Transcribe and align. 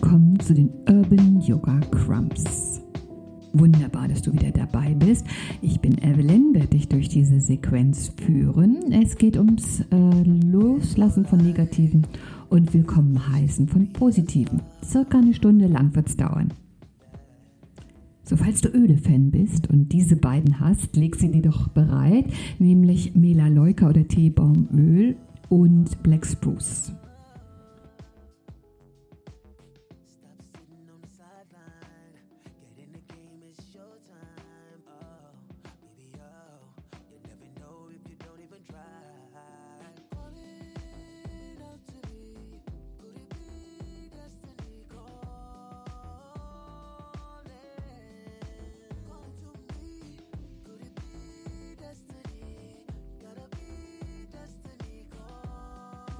willkommen 0.00 0.38
zu 0.38 0.54
den 0.54 0.70
Urban 0.88 1.40
Yoga 1.40 1.80
Crumbs. 1.90 2.80
Wunderbar, 3.52 4.06
dass 4.06 4.22
du 4.22 4.32
wieder 4.32 4.52
dabei 4.52 4.94
bist. 4.94 5.26
Ich 5.60 5.80
bin 5.80 5.98
Evelyn, 5.98 6.54
werde 6.54 6.68
dich 6.68 6.86
durch 6.88 7.08
diese 7.08 7.40
Sequenz 7.40 8.12
führen. 8.24 8.92
Es 8.92 9.16
geht 9.16 9.36
ums 9.36 9.80
äh, 9.90 10.22
Loslassen 10.22 11.26
von 11.26 11.40
Negativen 11.40 12.06
und 12.48 12.72
Willkommen 12.74 13.28
heißen 13.32 13.66
von 13.66 13.92
Positiven. 13.92 14.62
Circa 14.84 15.18
eine 15.18 15.34
Stunde 15.34 15.66
lang 15.66 15.96
wird 15.96 16.06
es 16.06 16.16
dauern. 16.16 16.52
So, 18.22 18.36
falls 18.36 18.60
du 18.60 18.68
Öle-Fan 18.68 19.32
bist 19.32 19.68
und 19.68 19.88
diese 19.88 20.14
beiden 20.14 20.60
hast, 20.60 20.94
leg 20.94 21.16
sie 21.16 21.32
dir 21.32 21.42
doch 21.42 21.66
bereit, 21.70 22.26
nämlich 22.60 23.16
Melaleuca 23.16 23.88
oder 23.88 24.06
Teebaumöl 24.06 25.16
und 25.48 26.00
Black 26.04 26.24
Spruce. 26.24 26.92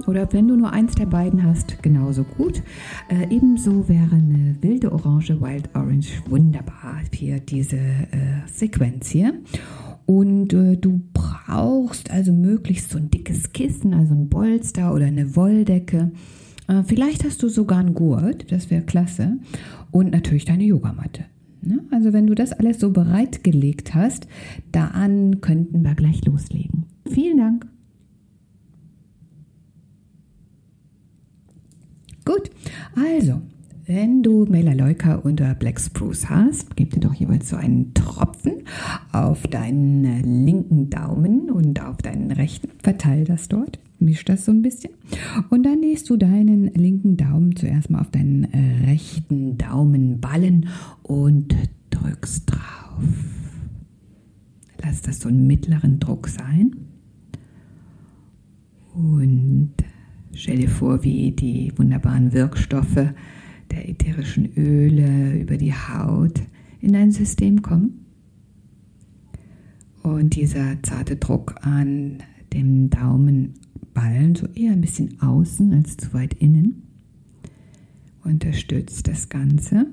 Oder 0.09 0.33
wenn 0.33 0.48
du 0.48 0.57
nur 0.57 0.73
eins 0.73 0.95
der 0.95 1.05
beiden 1.05 1.45
hast, 1.45 1.83
genauso 1.83 2.25
gut. 2.25 2.62
Äh, 3.11 3.27
ebenso 3.29 3.91
wäre 3.91 4.16
eine 4.16 4.57
wilde 4.62 4.91
Orange 4.91 5.39
Wild 5.39 5.69
Orange 5.75 6.23
wunderbar 6.27 7.02
für 7.15 7.38
diese 7.41 7.77
äh, 7.77 8.49
Sequenz 8.51 9.10
hier. 9.10 9.35
Und 10.07 10.55
äh, 10.55 10.79
du 10.79 11.02
brauchst 11.13 12.10
also 12.10 12.32
möglichst 12.32 12.91
so 12.91 12.97
ein 12.97 13.10
dickes 13.10 13.52
Kissen, 13.52 13.93
also 13.93 14.15
ein 14.15 14.30
Bolster 14.30 14.95
oder 14.95 15.05
eine 15.05 15.37
Wolldecke. 15.37 16.10
Äh, 16.69 16.85
vielleicht 16.85 17.25
hast 17.25 17.43
du 17.43 17.51
sogar 17.51 17.80
einen 17.80 17.93
Gurt, 17.93 18.51
das 18.51 18.71
wäre 18.71 18.82
klasse. 18.82 19.37
Und 19.91 20.13
natürlich 20.13 20.47
deine 20.47 20.65
Yogamatte. 20.65 21.27
Ne? 21.60 21.80
Also 21.91 22.15
wenn 22.15 22.27
du 22.27 22.35
das 22.35 22.52
alles 22.52 22.80
so 22.80 22.93
bereitgelegt 22.93 23.95
hast, 23.95 24.27
dann 24.73 25.43
könnten 25.43 25.82
wir 25.82 25.95
gleich 25.95 26.25
loslegen. 26.25 26.87
Vielen 27.07 27.37
Dank. 27.37 27.66
Gut, 32.29 32.51
also, 32.95 33.40
wenn 33.87 34.23
du 34.23 34.45
Melaleuca 34.45 35.21
oder 35.21 35.54
Black 35.54 35.80
Spruce 35.80 36.29
hast, 36.29 36.76
gib 36.76 36.90
dir 36.90 37.01
doch 37.01 37.15
jeweils 37.15 37.48
so 37.48 37.57
einen 37.57 37.95
Tropfen 37.95 38.65
auf 39.12 39.46
deinen 39.46 40.45
linken 40.45 40.90
Daumen 40.90 41.51
und 41.51 41.80
auf 41.82 41.96
deinen 41.96 42.30
rechten. 42.30 42.68
Verteil 42.82 43.24
das 43.24 43.48
dort, 43.48 43.79
misch 43.98 44.26
das 44.26 44.45
so 44.45 44.52
ein 44.52 44.60
bisschen. 44.60 44.90
Und 45.48 45.62
dann 45.62 45.80
legst 45.80 46.10
du 46.10 46.18
deinen 46.18 46.66
linken 46.74 47.16
Daumen 47.16 47.57
zuerst 47.57 47.88
mal 47.88 48.01
auf 48.01 48.10
deinen 48.10 48.45
äh, 48.52 48.85
rechten 48.85 49.57
Daumenballen 49.57 50.68
und 51.02 51.57
drückst 51.88 52.51
drauf. 52.51 53.04
Lass 54.82 55.01
das 55.01 55.20
so 55.20 55.30
einen 55.30 55.46
mittleren 55.46 55.98
Druck 55.98 56.29
sein. 56.29 56.76
Und 58.95 59.73
Stell 60.34 60.57
dir 60.57 60.68
vor, 60.68 61.02
wie 61.02 61.32
die 61.32 61.73
wunderbaren 61.76 62.32
Wirkstoffe 62.32 63.12
der 63.71 63.88
ätherischen 63.88 64.56
Öle 64.56 65.38
über 65.41 65.56
die 65.56 65.75
Haut 65.75 66.41
in 66.81 66.93
dein 66.93 67.10
System 67.10 67.62
kommen. 67.62 68.06
Und 70.03 70.37
dieser 70.37 70.82
zarte 70.82 71.16
Druck 71.16 71.56
an 71.62 72.22
dem 72.53 72.88
Daumenballen, 72.88 74.34
so 74.34 74.47
eher 74.54 74.72
ein 74.72 74.80
bisschen 74.80 75.20
außen 75.20 75.72
als 75.75 75.97
zu 75.97 76.14
weit 76.14 76.34
innen, 76.34 76.82
unterstützt 78.24 79.08
das 79.08 79.28
Ganze. 79.28 79.86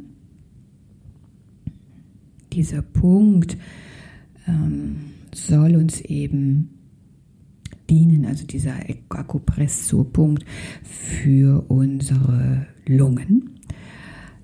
Dieser 2.54 2.82
Punkt 2.82 3.58
ähm, 4.48 4.98
soll 5.34 5.76
uns 5.76 6.00
eben 6.02 6.70
dienen, 7.90 8.26
also 8.26 8.46
dieser 8.46 8.76
Akupressurpunkt 9.10 10.46
für 10.84 11.66
unsere 11.70 12.68
Lungen. 12.86 13.60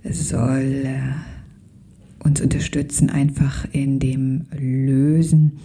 Soll 0.04 0.84
äh, 0.86 2.24
uns 2.24 2.42
unterstützen 2.42 3.10
einfach 3.10 3.68
in 3.72 4.00
dem 4.00 4.46
Lösen 4.58 5.60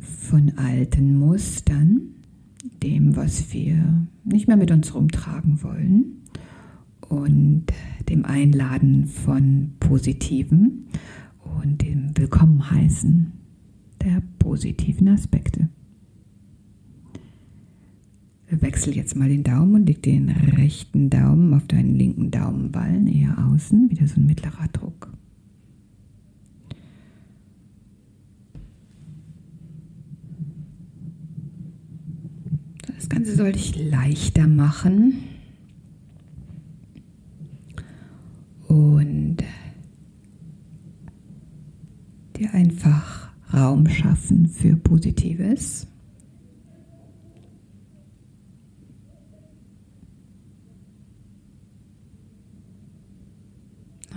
von 0.00 0.52
alten 0.56 1.18
Mustern, 1.18 2.14
dem, 2.82 3.16
was 3.16 3.52
wir 3.52 4.06
nicht 4.24 4.48
mehr 4.48 4.56
mit 4.56 4.70
uns 4.70 4.94
rumtragen 4.94 5.62
wollen 5.62 6.22
und 7.08 7.66
dem 8.08 8.24
Einladen 8.24 9.06
von 9.06 9.72
Positiven 9.80 10.86
und 11.62 11.82
dem 11.82 12.16
Willkommen 12.16 12.70
heißen 12.70 13.32
der 14.02 14.22
positiven 14.38 15.08
Aspekte. 15.08 15.68
Wechsel 18.50 18.96
jetzt 18.96 19.14
mal 19.14 19.28
den 19.28 19.44
Daumen 19.44 19.74
und 19.74 19.86
leg 19.86 20.02
den 20.02 20.30
rechten 20.30 21.10
Daumen 21.10 21.52
auf 21.54 21.66
deinen 21.66 21.94
linken 21.94 22.30
Daumenballen 22.30 23.06
eher 23.06 23.36
außen, 23.46 23.90
wieder 23.90 24.06
so 24.06 24.20
ein 24.20 24.26
mittlerer 24.26 24.68
Druck. 24.72 25.12
Das 32.96 33.08
Ganze 33.08 33.36
soll 33.36 33.52
dich 33.52 33.76
leichter 33.90 34.46
machen 34.46 35.14
und 38.66 39.36
dir 42.36 42.52
einfach 42.54 43.30
Raum 43.52 43.88
schaffen 43.88 44.48
für 44.48 44.76
Positives. 44.76 45.86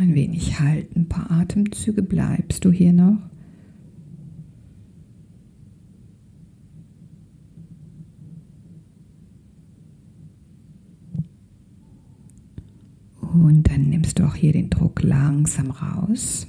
Ein 0.01 0.15
wenig 0.15 0.59
halten, 0.59 1.01
ein 1.01 1.09
paar 1.09 1.29
Atemzüge 1.29 2.01
bleibst 2.01 2.65
du 2.65 2.71
hier 2.71 2.91
noch. 2.91 3.19
Und 13.21 13.69
dann 13.69 13.89
nimmst 13.89 14.17
du 14.17 14.23
auch 14.23 14.33
hier 14.33 14.53
den 14.53 14.71
Druck 14.71 15.03
langsam 15.03 15.69
raus. 15.69 16.47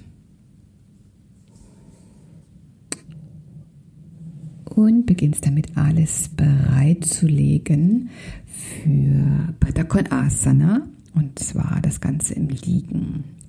Und 4.64 5.04
beginnst 5.04 5.44
damit 5.44 5.76
alles 5.76 6.30
bereitzulegen 6.30 8.08
für 8.46 9.52
Patakonasana 9.60 10.86
und 11.12 11.38
zwar 11.38 11.82
das 11.82 12.00
Ganze 12.00 12.32
im 12.32 12.48
Liegen. 12.48 13.41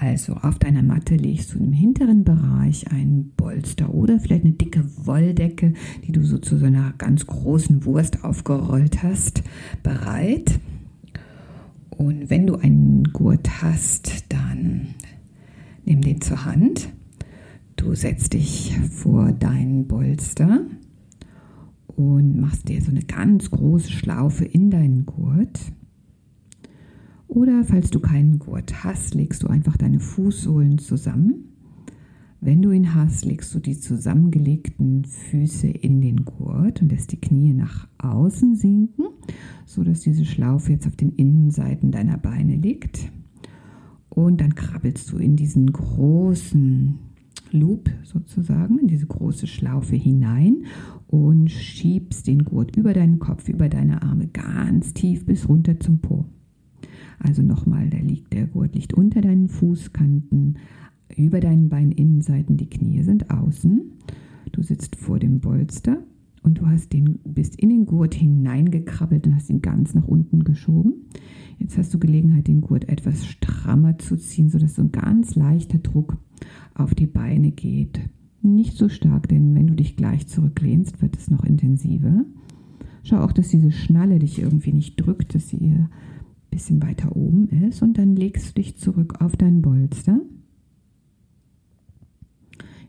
Also 0.00 0.32
auf 0.32 0.58
deiner 0.58 0.82
Matte 0.82 1.14
legst 1.14 1.52
du 1.52 1.58
im 1.58 1.72
hinteren 1.72 2.24
Bereich 2.24 2.90
ein 2.90 3.32
Bolster 3.36 3.92
oder 3.92 4.18
vielleicht 4.18 4.44
eine 4.44 4.54
dicke 4.54 4.82
Wolldecke, 5.04 5.74
die 6.06 6.12
du 6.12 6.24
so 6.24 6.38
zu 6.38 6.56
so 6.56 6.64
einer 6.64 6.94
ganz 6.96 7.26
großen 7.26 7.84
Wurst 7.84 8.24
aufgerollt 8.24 9.02
hast, 9.02 9.42
bereit. 9.82 10.58
Und 11.90 12.30
wenn 12.30 12.46
du 12.46 12.56
einen 12.56 13.04
Gurt 13.12 13.62
hast, 13.62 14.24
dann 14.30 14.94
nimm 15.84 16.00
den 16.00 16.22
zur 16.22 16.46
Hand. 16.46 16.88
Du 17.76 17.94
setzt 17.94 18.32
dich 18.32 18.74
vor 18.90 19.32
dein 19.32 19.86
Bolster 19.86 20.62
und 21.88 22.40
machst 22.40 22.70
dir 22.70 22.80
so 22.80 22.90
eine 22.90 23.02
ganz 23.02 23.50
große 23.50 23.92
Schlaufe 23.92 24.46
in 24.46 24.70
deinen 24.70 25.04
Gurt. 25.04 25.60
Oder 27.30 27.62
falls 27.62 27.90
du 27.90 28.00
keinen 28.00 28.40
Gurt 28.40 28.82
hast, 28.82 29.14
legst 29.14 29.44
du 29.44 29.46
einfach 29.46 29.76
deine 29.76 30.00
Fußsohlen 30.00 30.78
zusammen. 30.78 31.44
Wenn 32.40 32.60
du 32.60 32.72
ihn 32.72 32.92
hast, 32.92 33.24
legst 33.24 33.54
du 33.54 33.60
die 33.60 33.78
zusammengelegten 33.78 35.04
Füße 35.04 35.68
in 35.68 36.00
den 36.00 36.24
Gurt 36.24 36.82
und 36.82 36.90
lässt 36.90 37.12
die 37.12 37.20
Knie 37.20 37.52
nach 37.52 37.86
außen 37.98 38.56
sinken, 38.56 39.04
sodass 39.64 40.00
diese 40.00 40.24
Schlaufe 40.24 40.72
jetzt 40.72 40.88
auf 40.88 40.96
den 40.96 41.12
Innenseiten 41.12 41.92
deiner 41.92 42.18
Beine 42.18 42.56
liegt. 42.56 43.12
Und 44.08 44.40
dann 44.40 44.56
krabbelst 44.56 45.12
du 45.12 45.18
in 45.18 45.36
diesen 45.36 45.72
großen 45.72 46.98
Loop 47.52 47.90
sozusagen, 48.02 48.80
in 48.80 48.88
diese 48.88 49.06
große 49.06 49.46
Schlaufe 49.46 49.94
hinein 49.94 50.64
und 51.06 51.48
schiebst 51.48 52.26
den 52.26 52.44
Gurt 52.44 52.74
über 52.74 52.92
deinen 52.92 53.20
Kopf, 53.20 53.48
über 53.48 53.68
deine 53.68 54.02
Arme 54.02 54.26
ganz 54.26 54.94
tief 54.94 55.24
bis 55.26 55.48
runter 55.48 55.78
zum 55.78 56.00
Po. 56.00 56.26
Also 57.20 57.42
nochmal, 57.42 57.88
der, 57.90 58.02
liegt, 58.02 58.32
der 58.32 58.46
Gurt 58.46 58.74
liegt 58.74 58.94
unter 58.94 59.20
deinen 59.20 59.48
Fußkanten, 59.48 60.58
über 61.16 61.40
deinen 61.40 61.68
Beininnenseiten, 61.68 62.56
die 62.56 62.68
Knie 62.68 63.02
sind 63.02 63.30
außen. 63.30 63.82
Du 64.52 64.62
sitzt 64.62 64.96
vor 64.96 65.18
dem 65.18 65.40
Bolster 65.40 65.98
und 66.42 66.58
du 66.58 66.66
hast 66.66 66.92
den, 66.92 67.18
bist 67.24 67.56
in 67.56 67.68
den 67.68 67.86
Gurt 67.86 68.14
hineingekrabbelt 68.14 69.26
und 69.26 69.34
hast 69.34 69.50
ihn 69.50 69.60
ganz 69.60 69.94
nach 69.94 70.06
unten 70.06 70.44
geschoben. 70.44 70.94
Jetzt 71.58 71.76
hast 71.76 71.92
du 71.92 71.98
Gelegenheit, 71.98 72.48
den 72.48 72.62
Gurt 72.62 72.88
etwas 72.88 73.26
strammer 73.26 73.98
zu 73.98 74.16
ziehen, 74.16 74.48
sodass 74.48 74.76
so 74.76 74.82
ein 74.82 74.92
ganz 74.92 75.34
leichter 75.34 75.78
Druck 75.78 76.16
auf 76.74 76.94
die 76.94 77.06
Beine 77.06 77.50
geht. 77.50 78.00
Nicht 78.40 78.78
so 78.78 78.88
stark, 78.88 79.28
denn 79.28 79.54
wenn 79.54 79.66
du 79.66 79.74
dich 79.74 79.96
gleich 79.96 80.26
zurücklehnst, 80.26 81.02
wird 81.02 81.16
es 81.16 81.30
noch 81.30 81.44
intensiver. 81.44 82.24
Schau 83.02 83.18
auch, 83.18 83.32
dass 83.32 83.48
diese 83.48 83.72
Schnalle 83.72 84.18
dich 84.18 84.40
irgendwie 84.40 84.72
nicht 84.72 84.96
drückt, 84.96 85.34
dass 85.34 85.48
sie 85.50 85.58
ein 85.58 85.90
bisschen 86.50 86.82
weiter 86.82 87.14
oben 87.16 87.48
ist. 87.48 87.82
Und 87.82 87.98
dann 87.98 88.16
legst 88.16 88.50
du 88.50 88.62
dich 88.62 88.76
zurück 88.76 89.20
auf 89.20 89.36
dein 89.36 89.62
Bolster. 89.62 90.20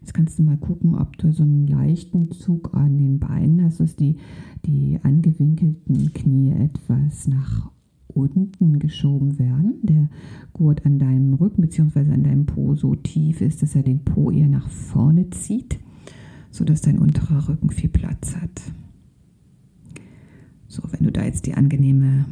Jetzt 0.02 0.14
kannst 0.14 0.40
du 0.40 0.44
mal 0.44 0.58
gucken, 0.58 0.96
ob 0.96 1.16
du 1.18 1.32
so 1.32 1.44
einen 1.44 1.68
leichten 1.68 2.32
Zug 2.32 2.74
an 2.74 2.98
den 2.98 3.20
Beinen 3.20 3.64
hast, 3.64 3.80
dass 3.80 3.96
die, 3.96 4.18
die 4.66 5.00
angewinkelten 5.04 6.12
Knie 6.14 6.52
etwas 6.52 7.28
nach 7.28 7.72
unten 8.08 8.80
geschoben 8.80 9.38
werden. 9.38 9.76
Der 9.84 10.10
Gurt 10.54 10.86
an 10.86 10.98
deinem 10.98 11.36
Rücken 11.36 11.62
bzw. 11.62 12.12
an 12.12 12.24
deinem 12.24 12.46
Po 12.46 12.76
so 12.76 12.96
tief 12.96 13.42
ist, 13.42 13.62
dass 13.62 13.76
er 13.76 13.84
den 13.84 14.04
Po 14.04 14.32
eher 14.32 14.50
nach 14.50 14.68
vorne 14.70 15.30
zieht, 15.30 15.80
sodass 16.50 16.82
dein 16.82 17.00
unterer 17.00 17.48
Rücken 17.48 17.70
viel 17.70 17.90
Platz 17.90 18.36
hat. 18.36 18.62
So, 20.68 20.84
wenn 20.92 21.06
du 21.06 21.12
da 21.12 21.24
jetzt 21.24 21.46
die 21.46 21.54
angenehme 21.54 22.26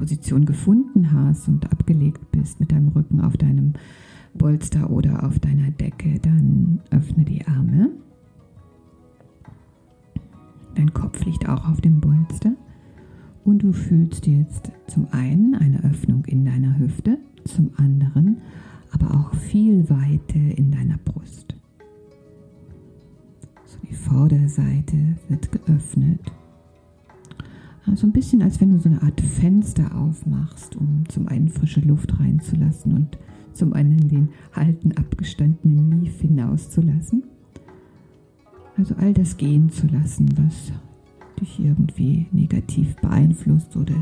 Position 0.00 0.46
gefunden 0.46 1.12
hast 1.12 1.46
und 1.46 1.70
abgelegt 1.70 2.32
bist 2.32 2.58
mit 2.58 2.72
deinem 2.72 2.88
Rücken 2.88 3.20
auf 3.20 3.36
deinem 3.36 3.74
Bolster 4.32 4.88
oder 4.88 5.24
auf 5.24 5.38
deiner 5.40 5.70
Decke, 5.72 6.18
dann 6.20 6.80
öffne 6.90 7.22
die 7.22 7.46
Arme. 7.46 7.90
Dein 10.74 10.94
Kopf 10.94 11.22
liegt 11.26 11.46
auch 11.46 11.68
auf 11.68 11.82
dem 11.82 12.00
Bolster 12.00 12.52
und 13.44 13.62
du 13.62 13.74
fühlst 13.74 14.26
jetzt 14.26 14.72
zum 14.86 15.06
einen 15.10 15.54
eine 15.54 15.84
Öffnung 15.84 16.24
in 16.24 16.46
deiner 16.46 16.78
Hüfte, 16.78 17.18
zum 17.44 17.70
anderen 17.76 18.38
aber 18.92 19.14
auch 19.14 19.34
viel 19.34 19.90
Weite 19.90 20.38
in 20.38 20.70
deiner 20.70 20.96
Brust. 20.96 21.54
So 23.66 23.78
die 23.86 23.94
Vorderseite 23.94 24.96
wird 25.28 25.52
geöffnet. 25.52 26.20
So 27.86 28.06
ein 28.06 28.12
bisschen, 28.12 28.40
als 28.42 28.60
wenn 28.60 28.72
du 28.72 28.78
so 28.78 28.88
eine 28.88 29.02
Art 29.02 29.20
Fenster 29.20 29.94
aufmachst, 29.96 30.76
um 30.76 31.08
zum 31.08 31.28
einen 31.28 31.48
frische 31.48 31.80
Luft 31.80 32.18
reinzulassen 32.20 32.94
und 32.94 33.18
zum 33.52 33.72
anderen 33.72 34.08
den 34.08 34.28
alten 34.54 34.92
abgestandenen 34.92 35.88
Mief 35.88 36.20
hinauszulassen. 36.20 37.24
Also 38.76 38.94
all 38.96 39.12
das 39.12 39.36
gehen 39.36 39.70
zu 39.70 39.86
lassen, 39.88 40.28
was 40.36 40.72
dich 41.40 41.60
irgendwie 41.60 42.26
negativ 42.32 42.96
beeinflusst 42.96 43.76
oder 43.76 43.94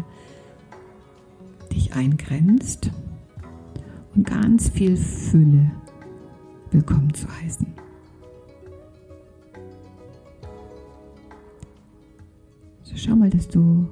dich 1.72 1.94
eingrenzt 1.94 2.90
und 4.14 4.26
ganz 4.26 4.68
viel 4.68 4.96
Fülle 4.96 5.70
willkommen 6.70 7.12
zu 7.14 7.26
heißen. 7.42 7.87
Schau 12.98 13.14
mal, 13.14 13.30
dass 13.30 13.48
du 13.48 13.86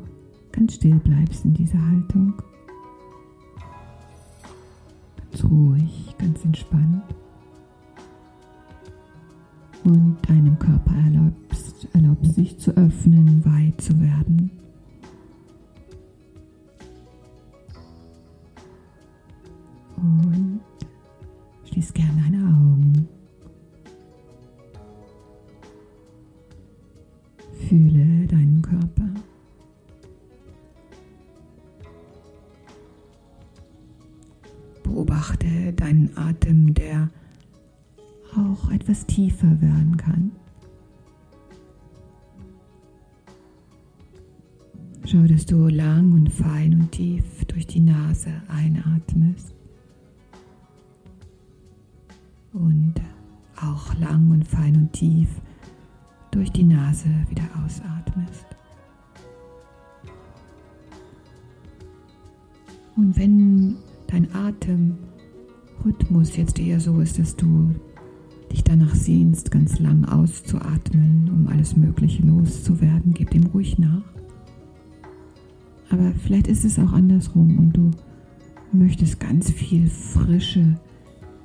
ganz 0.52 0.74
still 0.74 0.96
bleibst 0.96 1.44
in 1.44 1.54
dieser 1.54 1.80
Haltung. 1.90 2.34
Ganz 5.16 5.44
ruhig, 5.44 6.14
ganz 6.18 6.44
entspannt. 6.44 7.02
Und 9.84 10.16
deinem 10.28 10.58
Körper 10.58 10.94
erlaubst, 10.96 11.86
erlaubst 11.92 12.34
sich 12.34 12.58
zu 12.58 12.76
öffnen, 12.76 13.44
weit 13.44 13.80
zu 13.80 14.00
werden. 14.00 14.50
Und 19.96 20.60
schließ 21.66 21.94
gerne 21.94 22.22
deine 22.22 22.44
Augen. 22.44 23.08
Fühle 27.76 28.26
deinen 28.26 28.62
Körper. 28.62 29.10
Beobachte 34.82 35.74
deinen 35.74 36.16
Atem, 36.16 36.72
der 36.72 37.10
auch 38.34 38.70
etwas 38.70 39.04
tiefer 39.04 39.60
werden 39.60 39.94
kann. 39.98 40.32
Schau, 45.04 45.26
dass 45.26 45.44
du 45.44 45.68
lang 45.68 46.14
und 46.14 46.32
fein 46.32 46.80
und 46.80 46.92
tief 46.92 47.44
durch 47.44 47.66
die 47.66 47.80
Nase 47.80 48.30
einatmest 48.48 49.54
und 52.54 52.94
auch 53.60 53.94
lang 53.98 54.30
und 54.30 54.48
fein 54.48 54.76
und 54.76 54.94
tief 54.94 55.28
durch 56.36 56.52
die 56.52 56.64
Nase 56.64 57.08
wieder 57.30 57.48
ausatmest. 57.64 58.44
Und 62.94 63.16
wenn 63.16 63.76
dein 64.06 64.28
Atemrhythmus 64.34 66.36
jetzt 66.36 66.58
eher 66.58 66.78
so 66.78 67.00
ist, 67.00 67.18
dass 67.18 67.36
du 67.36 67.74
dich 68.52 68.62
danach 68.62 68.94
sehnst, 68.94 69.50
ganz 69.50 69.78
lang 69.78 70.04
auszuatmen, 70.04 71.30
um 71.30 71.48
alles 71.48 71.74
Mögliche 71.74 72.22
loszuwerden, 72.22 73.14
gib 73.14 73.30
dem 73.30 73.46
ruhig 73.46 73.78
nach. 73.78 74.04
Aber 75.88 76.12
vielleicht 76.22 76.48
ist 76.48 76.66
es 76.66 76.78
auch 76.78 76.92
andersrum 76.92 77.58
und 77.58 77.72
du 77.72 77.90
möchtest 78.72 79.20
ganz 79.20 79.50
viel 79.50 79.88
Frische 79.88 80.78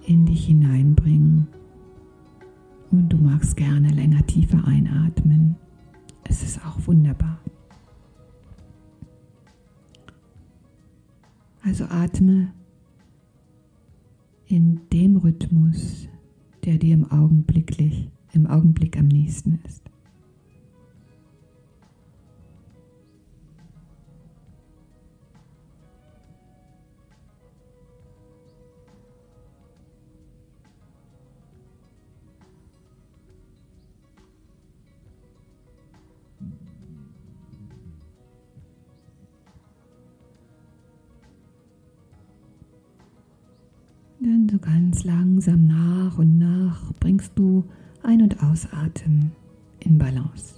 in 0.05 0.25
dich 0.25 0.47
hineinbringen. 0.47 1.47
Und 2.91 3.09
du 3.09 3.17
magst 3.17 3.55
gerne 3.55 3.89
länger 3.89 4.25
tiefer 4.27 4.65
einatmen. 4.65 5.55
Es 6.25 6.43
ist 6.43 6.59
auch 6.65 6.87
wunderbar. 6.87 7.39
Also 11.63 11.85
atme 11.85 12.53
in 14.47 14.81
dem 14.91 15.17
Rhythmus, 15.17 16.07
der 16.65 16.77
dir 16.77 16.95
im 16.95 17.09
Augenblicklich, 17.09 18.09
im 18.33 18.47
Augenblick 18.47 18.97
am 18.97 19.07
nächsten 19.07 19.59
ist. 19.65 19.90
Ausatmen 48.51 49.31
in 49.79 49.97
Balance. 49.97 50.55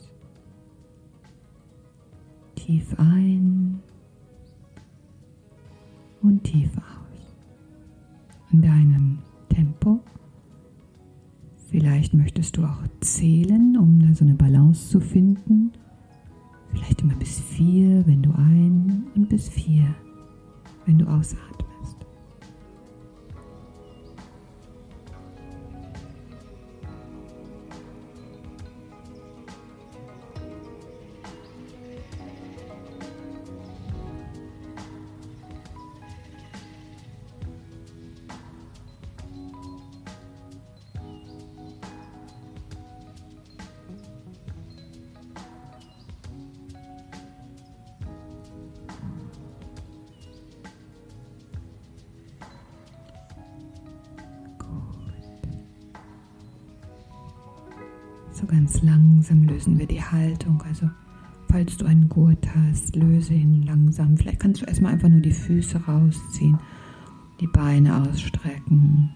Tief 2.55 2.95
ein 2.97 3.79
und 6.23 6.43
tief 6.43 6.71
aus. 6.75 7.35
In 8.51 8.63
deinem 8.63 9.19
Tempo. 9.49 9.99
Vielleicht 11.69 12.15
möchtest 12.15 12.57
du 12.57 12.63
auch 12.63 12.81
zählen, 13.01 13.77
um 13.77 13.99
da 13.99 14.11
so 14.15 14.25
eine 14.25 14.33
Balance 14.33 14.89
zu 14.89 14.99
finden. 14.99 15.71
Vielleicht 16.69 17.03
immer 17.03 17.15
bis 17.15 17.39
vier, 17.39 18.07
wenn 18.07 18.23
du 18.23 18.31
ein 18.31 19.03
und 19.15 19.29
bis 19.29 19.49
vier, 19.49 19.85
wenn 20.87 20.97
du 20.97 21.05
ausatmest. 21.05 21.62
Lösen 59.53 59.77
wir 59.77 59.85
die 59.85 60.01
Haltung. 60.01 60.61
Also 60.67 60.89
falls 61.47 61.77
du 61.77 61.85
einen 61.85 62.09
Gurt 62.09 62.47
hast, 62.55 62.95
löse 62.95 63.33
ihn 63.33 63.63
langsam. 63.63 64.17
Vielleicht 64.17 64.39
kannst 64.39 64.61
du 64.61 64.65
erstmal 64.65 64.93
einfach 64.93 65.09
nur 65.09 65.21
die 65.21 65.31
Füße 65.31 65.77
rausziehen, 65.85 66.57
die 67.39 67.47
Beine 67.47 68.01
ausstrecken. 68.01 69.11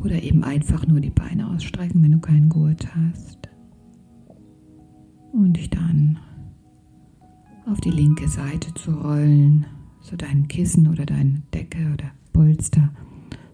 Oder 0.00 0.22
eben 0.22 0.44
einfach 0.44 0.86
nur 0.86 1.00
die 1.00 1.10
Beine 1.10 1.48
ausstrecken, 1.48 2.02
wenn 2.02 2.12
du 2.12 2.18
keinen 2.18 2.50
Gurt 2.50 2.86
hast. 2.94 3.48
Und 5.32 5.54
dich 5.54 5.70
dann 5.70 6.18
auf 7.66 7.80
die 7.80 7.90
linke 7.90 8.28
Seite 8.28 8.72
zu 8.74 8.92
rollen, 8.92 9.64
so 10.02 10.14
dein 10.16 10.46
Kissen 10.46 10.88
oder 10.88 11.06
deine 11.06 11.42
Decke 11.54 11.90
oder 11.92 12.10
Polster 12.32 12.90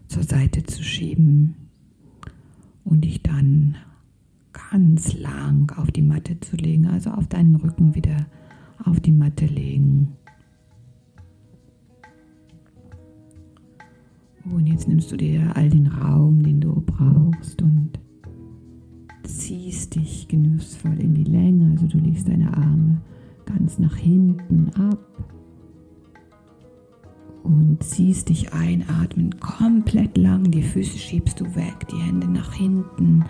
zur 0.07 0.23
Seite 0.23 0.63
zu 0.63 0.83
schieben 0.83 1.55
und 2.83 3.05
dich 3.05 3.23
dann 3.23 3.77
ganz 4.53 5.13
lang 5.13 5.71
auf 5.77 5.91
die 5.91 6.01
Matte 6.01 6.39
zu 6.39 6.55
legen, 6.55 6.87
also 6.87 7.11
auf 7.11 7.27
deinen 7.27 7.55
Rücken 7.55 7.95
wieder 7.95 8.25
auf 8.83 8.99
die 8.99 9.11
Matte 9.11 9.45
legen. 9.45 10.15
Und 14.45 14.67
jetzt 14.67 14.87
nimmst 14.87 15.11
du 15.11 15.17
dir 15.17 15.55
all 15.55 15.69
den 15.69 15.87
Raum, 15.87 16.43
den 16.43 16.59
du 16.59 16.81
brauchst 16.85 17.61
und 17.61 17.91
ziehst 19.23 19.95
dich 19.95 20.27
genussvoll 20.27 20.99
in 20.99 21.13
die 21.13 21.23
Länge. 21.23 21.71
Also 21.71 21.87
du 21.87 21.97
legst 21.97 22.27
deine 22.27 22.55
Arme 22.55 23.01
ganz 23.45 23.79
nach 23.79 23.95
hinten 23.95 24.69
ab 24.71 24.99
und 27.43 27.83
ziehst 27.83 28.29
dich 28.29 28.53
einatmen 28.53 29.39
komplett 29.39 30.17
lang. 30.17 30.51
Die 30.51 30.63
Füße 30.63 30.97
schiebst 30.97 31.39
du 31.39 31.55
weg, 31.55 31.87
die 31.91 31.97
Hände 31.97 32.27
nach 32.27 32.53
hinten 32.53 33.25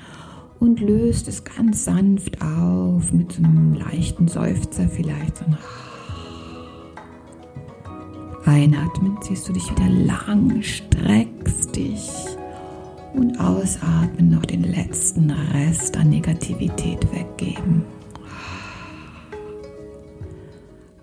und 0.64 0.80
löst 0.80 1.28
es 1.28 1.44
ganz 1.44 1.84
sanft 1.84 2.42
auf 2.42 3.12
mit 3.12 3.34
so 3.34 3.44
einem 3.44 3.74
leichten 3.74 4.30
Seufzer 4.30 4.88
vielleicht. 4.88 5.38
So 5.38 5.44
ein 5.46 5.58
Einatmen 8.46 9.22
ziehst 9.22 9.50
du 9.50 9.52
dich 9.52 9.70
wieder 9.70 9.90
lang, 9.90 10.62
streckst 10.62 11.76
dich 11.76 12.10
und 13.14 13.38
ausatmen 13.42 14.30
noch 14.30 14.46
den 14.46 14.64
letzten 14.64 15.32
Rest 15.32 15.98
an 15.98 16.10
Negativität 16.10 17.06
weggeben. 17.12 17.84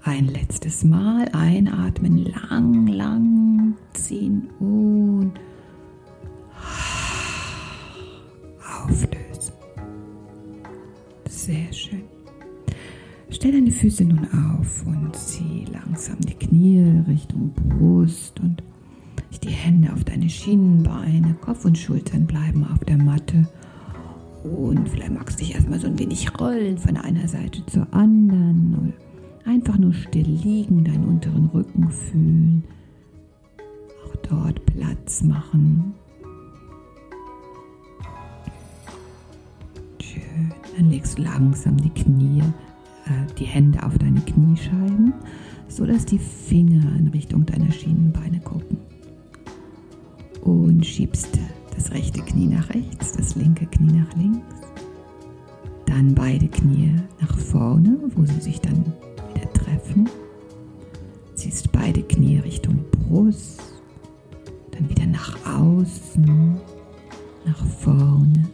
Ein 0.02 0.28
letztes 0.28 0.84
Mal 0.84 1.28
einatmen, 1.34 2.24
lang, 2.24 2.86
lang 2.86 3.74
ziehen 3.92 4.48
und 4.58 5.34
auflösen. 8.88 9.29
Sehr 11.40 11.72
schön. 11.72 12.02
Stell 13.30 13.52
deine 13.52 13.70
Füße 13.70 14.04
nun 14.04 14.28
auf 14.58 14.84
und 14.84 15.16
zieh 15.16 15.64
langsam 15.72 16.20
die 16.20 16.34
Knie 16.34 17.02
Richtung 17.08 17.54
Brust 17.54 18.38
und 18.40 18.62
die 19.42 19.48
Hände 19.48 19.90
auf 19.90 20.04
deine 20.04 20.28
Schienenbeine, 20.28 21.34
Kopf 21.40 21.64
und 21.64 21.78
Schultern 21.78 22.26
bleiben 22.26 22.66
auf 22.70 22.80
der 22.80 22.98
Matte. 22.98 23.48
Und 24.44 24.86
vielleicht 24.90 25.14
magst 25.14 25.40
du 25.40 25.44
dich 25.44 25.54
erstmal 25.54 25.80
so 25.80 25.86
ein 25.86 25.98
wenig 25.98 26.38
rollen 26.38 26.76
von 26.76 26.98
einer 26.98 27.26
Seite 27.26 27.64
zur 27.64 27.86
anderen 27.94 28.76
oder 28.78 29.50
Einfach 29.50 29.78
nur 29.78 29.94
still 29.94 30.28
liegen, 30.28 30.84
deinen 30.84 31.06
unteren 31.06 31.46
Rücken 31.46 31.90
fühlen. 31.90 32.64
Auch 34.04 34.16
dort 34.28 34.66
Platz 34.66 35.22
machen. 35.22 35.94
Legst 40.88 41.18
du 41.18 41.22
langsam 41.22 41.76
die 41.76 41.90
Knie, 41.90 42.42
äh, 43.06 43.34
die 43.38 43.44
Hände 43.44 43.82
auf 43.82 43.98
deine 43.98 44.20
Kniescheiben, 44.20 45.12
sodass 45.68 46.06
die 46.06 46.18
Finger 46.18 46.96
in 46.96 47.08
Richtung 47.08 47.44
deiner 47.44 47.70
Schienenbeine 47.72 48.40
gucken. 48.40 48.78
Und 50.42 50.86
schiebst 50.86 51.38
das 51.74 51.90
rechte 51.90 52.22
Knie 52.22 52.46
nach 52.46 52.70
rechts, 52.70 53.12
das 53.12 53.34
linke 53.34 53.66
Knie 53.66 53.98
nach 53.98 54.16
links. 54.16 54.54
Dann 55.86 56.14
beide 56.14 56.48
Knie 56.48 56.94
nach 57.20 57.36
vorne, 57.36 57.98
wo 58.14 58.24
sie 58.24 58.40
sich 58.40 58.60
dann 58.60 58.84
treffen. 59.52 60.08
Ziehst 61.34 61.72
beide 61.72 62.02
Knie 62.02 62.38
Richtung 62.38 62.84
Brust, 62.90 63.62
dann 64.72 64.88
wieder 64.88 65.06
nach 65.06 65.36
außen, 65.46 66.56
nach 67.46 67.64
vorne, 67.64 68.48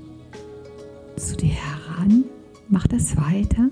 zu 1.17 1.37
dir 1.37 1.51
heran. 1.97 2.25
Mach 2.69 2.87
das 2.87 3.17
weiter. 3.17 3.71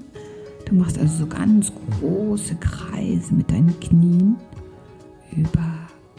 Du 0.67 0.75
machst 0.75 0.99
also 0.99 1.25
so 1.25 1.27
ganz 1.27 1.73
große 2.01 2.57
Kreise 2.57 3.35
mit 3.35 3.51
deinen 3.51 3.79
Knien 3.81 4.37
über 5.37 5.75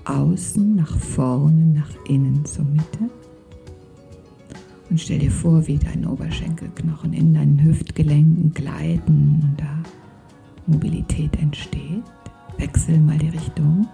außen, 0.05 0.75
nach 0.75 0.97
vorne, 0.97 1.65
nach 1.65 1.89
innen 2.07 2.45
zur 2.45 2.65
Mitte. 2.65 3.09
Und 4.89 5.01
stell 5.01 5.19
dir 5.19 5.31
vor, 5.31 5.65
wie 5.65 5.77
deine 5.77 6.09
Oberschenkelknochen 6.09 7.13
in 7.13 7.33
deinen 7.33 7.63
Hüftgelenken 7.63 8.53
gleiten 8.53 9.41
und 9.41 9.55
da 9.57 9.83
Mobilität 10.67 11.35
entsteht. 11.41 12.03
Wechsel 12.57 12.99
mal 12.99 13.17
die 13.17 13.29
Richtung. 13.29 13.87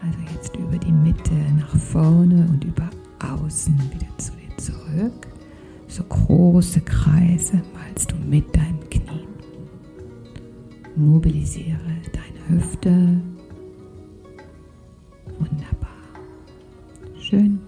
Also 0.00 0.18
jetzt 0.34 0.54
über 0.56 0.78
die 0.78 0.92
Mitte 0.92 1.34
nach 1.58 1.76
vorne 1.76 2.46
und 2.48 2.64
über 2.64 2.88
außen 3.18 3.76
wieder 3.92 4.18
zu 4.18 4.32
dir 4.32 4.56
zurück. 4.56 5.27
So 5.88 6.04
große 6.04 6.82
Kreise 6.82 7.62
malst 7.74 8.12
du 8.12 8.16
mit 8.16 8.54
deinem 8.54 8.88
Knie. 8.90 9.26
Mobilisiere 10.94 11.78
deine 12.12 12.48
Hüfte. 12.48 12.90
Wunderbar. 15.38 15.88
Schön. 17.18 17.60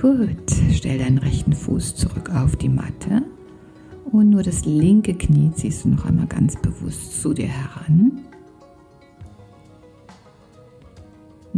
Gut, 0.00 0.28
stell 0.72 0.98
deinen 0.98 1.18
rechten 1.18 1.52
Fuß 1.52 1.94
zurück 1.94 2.30
auf 2.34 2.56
die 2.56 2.70
Matte 2.70 3.22
und 4.10 4.30
nur 4.30 4.42
das 4.42 4.64
linke 4.64 5.14
Knie 5.14 5.52
ziehst 5.54 5.84
du 5.84 5.90
noch 5.90 6.06
einmal 6.06 6.26
ganz 6.26 6.56
bewusst 6.56 7.20
zu 7.20 7.34
dir 7.34 7.48
heran. 7.48 8.22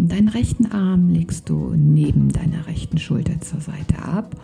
Deinen 0.09 0.29
rechten 0.29 0.67
Arm 0.67 1.11
legst 1.11 1.49
du 1.49 1.75
neben 1.77 2.29
deiner 2.29 2.67
rechten 2.67 2.99
Schulter 2.99 3.41
zur 3.41 3.61
Seite 3.61 3.99
ab 4.03 4.35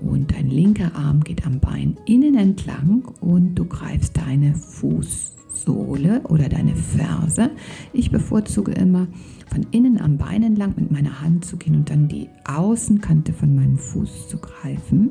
und 0.00 0.32
dein 0.32 0.48
linker 0.48 0.94
Arm 0.94 1.24
geht 1.24 1.44
am 1.44 1.58
Bein 1.58 1.96
innen 2.06 2.36
entlang 2.36 3.02
und 3.20 3.56
du 3.56 3.64
greifst 3.64 4.16
deine 4.16 4.54
Fußsohle 4.54 6.22
oder 6.28 6.48
deine 6.48 6.76
Ferse. 6.76 7.50
Ich 7.92 8.10
bevorzuge 8.10 8.72
immer 8.72 9.08
von 9.48 9.66
innen 9.72 10.00
am 10.00 10.16
Bein 10.16 10.44
entlang 10.44 10.74
mit 10.76 10.92
meiner 10.92 11.20
Hand 11.20 11.44
zu 11.44 11.56
gehen 11.56 11.74
und 11.74 11.90
dann 11.90 12.06
die 12.06 12.28
Außenkante 12.44 13.32
von 13.32 13.54
meinem 13.54 13.78
Fuß 13.78 14.28
zu 14.28 14.38
greifen. 14.38 15.10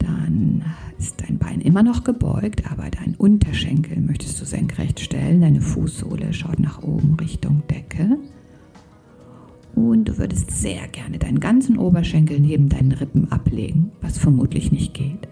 Dann 0.00 0.64
ist 0.98 1.20
dein 1.22 1.38
Bein 1.38 1.60
immer 1.60 1.82
noch 1.82 2.04
gebeugt, 2.04 2.70
aber 2.70 2.90
dein 2.90 3.14
Unterschenkel 3.14 4.00
möchtest 4.00 4.40
du 4.40 4.44
senkrecht 4.44 4.98
stellen. 4.98 5.40
Deine 5.40 5.60
Fußsohle 5.60 6.32
schaut 6.32 6.58
nach 6.58 6.82
oben 6.82 7.14
Richtung 7.14 7.62
Decke. 7.70 8.18
Und 9.80 10.04
du 10.04 10.18
würdest 10.18 10.50
sehr 10.50 10.86
gerne 10.88 11.18
deinen 11.18 11.40
ganzen 11.40 11.78
Oberschenkel 11.78 12.38
neben 12.38 12.68
deinen 12.68 12.92
Rippen 12.92 13.32
ablegen, 13.32 13.90
was 14.02 14.18
vermutlich 14.18 14.70
nicht 14.70 14.92
geht. 14.92 15.26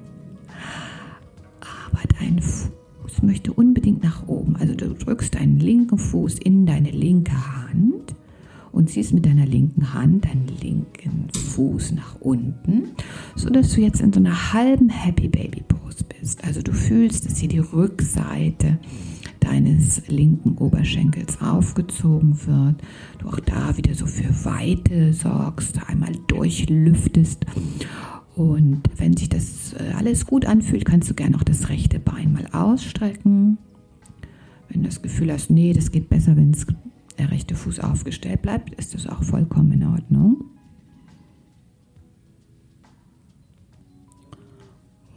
Aber 1.60 2.00
dein 2.18 2.40
Fuß 2.40 3.22
möchte 3.22 3.52
unbedingt 3.52 4.02
nach 4.02 4.26
oben. 4.26 4.56
Also 4.56 4.74
du 4.74 4.94
drückst 4.94 5.34
deinen 5.34 5.60
linken 5.60 5.98
Fuß 5.98 6.38
in 6.38 6.64
deine 6.64 6.90
linke 6.90 7.32
Hand 7.32 8.14
und 8.72 8.88
ziehst 8.88 9.12
mit 9.12 9.26
deiner 9.26 9.44
linken 9.44 9.92
Hand 9.92 10.24
deinen 10.24 10.48
linken 10.62 11.28
Fuß 11.34 11.92
nach 11.92 12.18
unten, 12.20 12.88
sodass 13.36 13.74
du 13.74 13.82
jetzt 13.82 14.00
in 14.00 14.14
so 14.14 14.20
einer 14.20 14.54
halben 14.54 14.88
Happy 14.88 15.28
Baby 15.28 15.62
Pose 15.68 16.04
bist. 16.18 16.42
Also 16.42 16.62
du 16.62 16.72
fühlst, 16.72 17.26
dass 17.26 17.36
hier 17.36 17.50
die 17.50 17.58
Rückseite 17.58 18.78
deines 19.40 20.06
linken 20.08 20.56
Oberschenkels 20.58 21.40
aufgezogen 21.40 22.38
wird. 22.46 22.76
Du 23.18 23.28
auch 23.28 23.40
da 23.40 23.76
wieder 23.76 23.94
so 23.94 24.06
für 24.06 24.44
Weite 24.44 25.12
sorgst, 25.12 25.78
einmal 25.88 26.12
durchlüftest. 26.26 27.46
Und 28.34 28.82
wenn 28.96 29.16
sich 29.16 29.28
das 29.28 29.72
äh, 29.72 29.92
alles 29.96 30.26
gut 30.26 30.46
anfühlt, 30.46 30.84
kannst 30.84 31.10
du 31.10 31.14
gerne 31.14 31.36
auch 31.36 31.42
das 31.42 31.68
rechte 31.68 31.98
Bein 31.98 32.32
mal 32.32 32.46
ausstrecken. 32.52 33.58
Wenn 34.68 34.82
du 34.82 34.88
das 34.88 35.02
Gefühl 35.02 35.32
hast, 35.32 35.50
nee, 35.50 35.72
das 35.72 35.90
geht 35.90 36.08
besser, 36.08 36.36
wenn 36.36 36.54
der 37.18 37.30
rechte 37.30 37.54
Fuß 37.54 37.80
aufgestellt 37.80 38.42
bleibt, 38.42 38.74
ist 38.74 38.94
das 38.94 39.06
auch 39.06 39.22
vollkommen 39.22 39.72
in 39.72 39.84
Ordnung. 39.84 40.44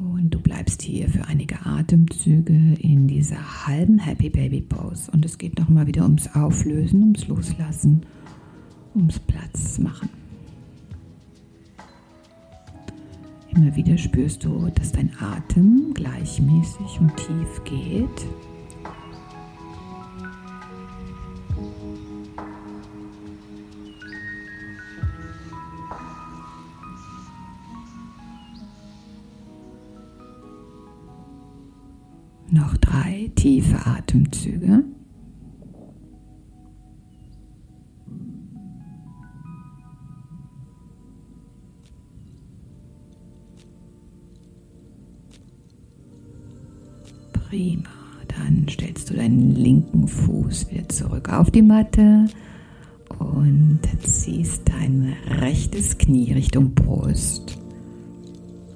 Und 0.02 0.32
du 0.32 0.40
bleibst 0.40 0.82
hier 0.82 1.08
für 1.10 1.28
einige 1.28 1.64
Atemzüge 1.64 2.76
in 2.80 3.08
dieser 3.08 3.68
halben 3.68 4.00
Happy 4.00 4.32
Baby 4.32 4.62
Pose. 4.62 5.12
Und 5.12 5.24
es 5.24 5.38
geht 5.38 5.60
nochmal 5.60 5.86
wieder 5.86 6.04
ums 6.04 6.28
Auflösen, 6.34 7.04
ums 7.04 7.28
Loslassen, 7.28 8.02
ums 8.96 9.20
Platz 9.20 9.78
machen. 9.78 10.10
Immer 13.56 13.76
wieder 13.76 13.96
spürst 13.96 14.44
du, 14.44 14.72
dass 14.74 14.92
dein 14.92 15.12
Atem 15.20 15.94
gleichmäßig 15.94 17.00
und 17.00 17.16
tief 17.18 17.64
geht. 17.66 18.26
Atemzüge. 34.42 34.84
Prima. 47.34 47.84
Dann 48.30 48.66
stellst 48.70 49.10
du 49.10 49.16
deinen 49.16 49.56
linken 49.56 50.08
Fuß 50.08 50.72
wieder 50.72 50.88
zurück 50.88 51.32
auf 51.32 51.52
die 51.52 51.62
Matte 51.62 52.28
und 53.20 53.80
ziehst 54.04 54.64
dein 54.70 55.14
rechtes 55.28 55.98
Knie 55.98 56.32
Richtung 56.32 56.74
Brust. 56.74 57.58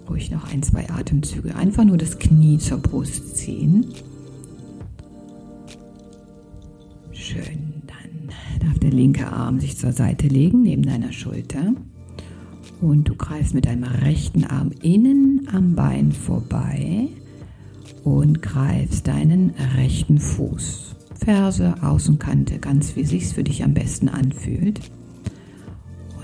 Ruhig 0.10 0.30
noch 0.30 0.52
ein, 0.52 0.62
zwei 0.62 0.90
Atemzüge. 0.90 1.56
Einfach 1.56 1.86
nur 1.86 1.98
das 1.98 2.20
Knie 2.20 2.58
zur 2.58 2.80
Brust 2.80 3.38
ziehen. 3.38 3.86
Schön. 7.26 7.82
Dann 7.88 8.30
darf 8.60 8.78
der 8.78 8.92
linke 8.92 9.26
Arm 9.26 9.60
sich 9.60 9.76
zur 9.78 9.92
Seite 9.92 10.28
legen, 10.28 10.62
neben 10.62 10.84
deiner 10.84 11.12
Schulter. 11.12 11.74
Und 12.82 13.06
du 13.06 13.16
greifst 13.16 13.56
mit 13.56 13.66
deinem 13.66 13.86
rechten 13.86 14.44
Arm 14.44 14.70
innen 14.84 15.48
am 15.52 15.74
Bein 15.74 16.12
vorbei 16.12 17.08
und 18.04 18.44
greifst 18.44 19.08
deinen 19.08 19.56
rechten 19.76 20.20
Fuß. 20.20 20.96
Ferse, 21.16 21.74
Außenkante, 21.82 22.60
ganz 22.60 22.96
wie 22.96 23.06
sich's 23.06 23.32
für 23.32 23.44
dich 23.44 23.64
am 23.64 23.74
besten 23.74 24.08
anfühlt. 24.08 24.80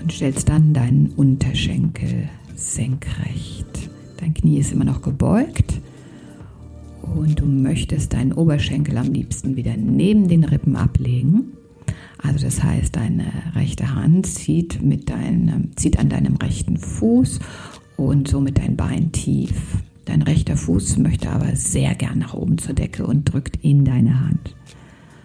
Und 0.00 0.12
stellst 0.12 0.48
dann 0.48 0.72
deinen 0.72 1.08
Unterschenkel 1.16 2.28
senkrecht. 2.54 3.90
Dein 4.18 4.34
Knie 4.34 4.58
ist 4.58 4.70
immer 4.70 4.84
noch 4.84 5.02
gebeugt 5.02 5.81
und 7.14 7.40
du 7.40 7.46
möchtest 7.46 8.12
deinen 8.12 8.32
Oberschenkel 8.32 8.96
am 8.98 9.12
liebsten 9.12 9.56
wieder 9.56 9.76
neben 9.76 10.28
den 10.28 10.44
Rippen 10.44 10.76
ablegen. 10.76 11.52
Also 12.18 12.44
das 12.44 12.62
heißt, 12.62 12.96
deine 12.96 13.24
rechte 13.54 13.94
Hand 13.94 14.26
zieht, 14.26 14.82
mit 14.82 15.10
deinem, 15.10 15.76
zieht 15.76 15.98
an 15.98 16.08
deinem 16.08 16.36
rechten 16.36 16.76
Fuß 16.76 17.40
und 17.96 18.28
somit 18.28 18.58
dein 18.58 18.76
Bein 18.76 19.12
tief 19.12 19.82
Dein 20.04 20.22
rechter 20.22 20.56
Fuß 20.56 20.98
möchte 20.98 21.30
aber 21.30 21.54
sehr 21.54 21.94
gern 21.94 22.18
nach 22.18 22.34
oben 22.34 22.58
zur 22.58 22.74
Decke 22.74 23.06
und 23.06 23.32
drückt 23.32 23.56
in 23.62 23.84
deine 23.84 24.20
Hand, 24.20 24.56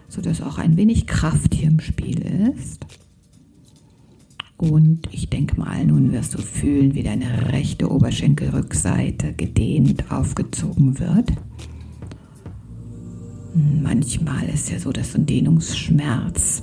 sodass 0.08 0.42
auch 0.42 0.60
ein 0.60 0.78
wenig 0.78 1.08
Kraft 1.08 1.56
hier 1.56 1.68
im 1.68 1.80
Spiel 1.80 2.22
ist. 2.56 2.86
Und 4.58 5.08
ich 5.12 5.30
denke 5.30 5.60
mal, 5.60 5.86
nun 5.86 6.12
wirst 6.12 6.34
du 6.34 6.40
fühlen, 6.40 6.96
wie 6.96 7.04
deine 7.04 7.52
rechte 7.52 7.92
Oberschenkelrückseite 7.92 9.34
gedehnt 9.34 10.12
aufgezogen 10.12 11.00
wird. 11.00 11.32
Manchmal 13.58 14.48
ist 14.50 14.70
ja 14.70 14.78
so, 14.78 14.92
dass 14.92 15.14
so 15.14 15.18
ein 15.18 15.26
Dehnungsschmerz 15.26 16.62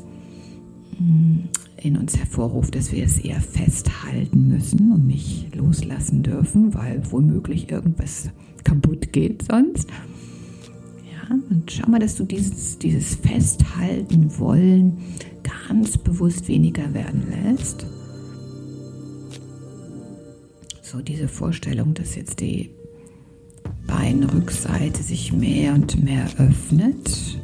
in 1.76 1.96
uns 1.96 2.16
hervorruft, 2.16 2.76
dass 2.76 2.92
wir 2.92 3.04
es 3.04 3.18
eher 3.18 3.40
festhalten 3.40 4.48
müssen 4.48 4.92
und 4.92 5.06
nicht 5.06 5.54
loslassen 5.56 6.22
dürfen, 6.22 6.72
weil 6.72 7.02
womöglich 7.10 7.70
irgendwas 7.70 8.30
kaputt 8.62 9.12
geht 9.12 9.44
sonst. 9.50 9.90
Ja, 11.12 11.36
und 11.50 11.72
schau 11.72 11.88
mal, 11.90 11.98
dass 11.98 12.14
du 12.14 12.24
dieses, 12.24 12.78
dieses 12.78 13.16
Festhalten 13.16 14.38
wollen 14.38 14.98
ganz 15.68 15.98
bewusst 15.98 16.46
weniger 16.46 16.94
werden 16.94 17.24
lässt. 17.28 17.86
So 20.80 21.02
diese 21.02 21.26
Vorstellung, 21.26 21.92
dass 21.94 22.14
jetzt 22.14 22.38
die 22.38 22.70
Beinrückseite 23.86 25.02
sich 25.02 25.32
mehr 25.32 25.74
und 25.74 26.02
mehr 26.02 26.26
öffnet 26.38 27.38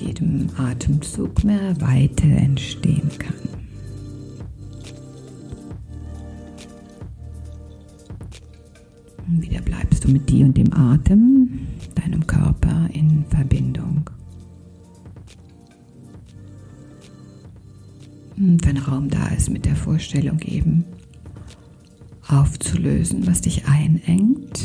jedem 0.00 0.48
Atemzug 0.56 1.44
mehr 1.44 1.80
Weite 1.80 2.26
entstehen 2.26 3.10
kann. 3.18 3.34
Und 9.26 9.42
wieder 9.42 9.60
bleibst 9.62 10.04
du 10.04 10.08
mit 10.08 10.28
dir 10.28 10.46
und 10.46 10.56
dem 10.56 10.72
Atem, 10.72 11.66
deinem 11.94 12.26
Körper 12.26 12.88
in 12.92 13.24
Verbindung. 13.28 14.08
Und 18.36 18.64
wenn 18.66 18.76
Raum 18.76 19.08
da 19.08 19.28
ist, 19.28 19.50
mit 19.50 19.64
der 19.64 19.76
Vorstellung 19.76 20.38
eben 20.40 20.84
aufzulösen, 22.28 23.26
was 23.26 23.40
dich 23.40 23.66
einengt 23.66 24.64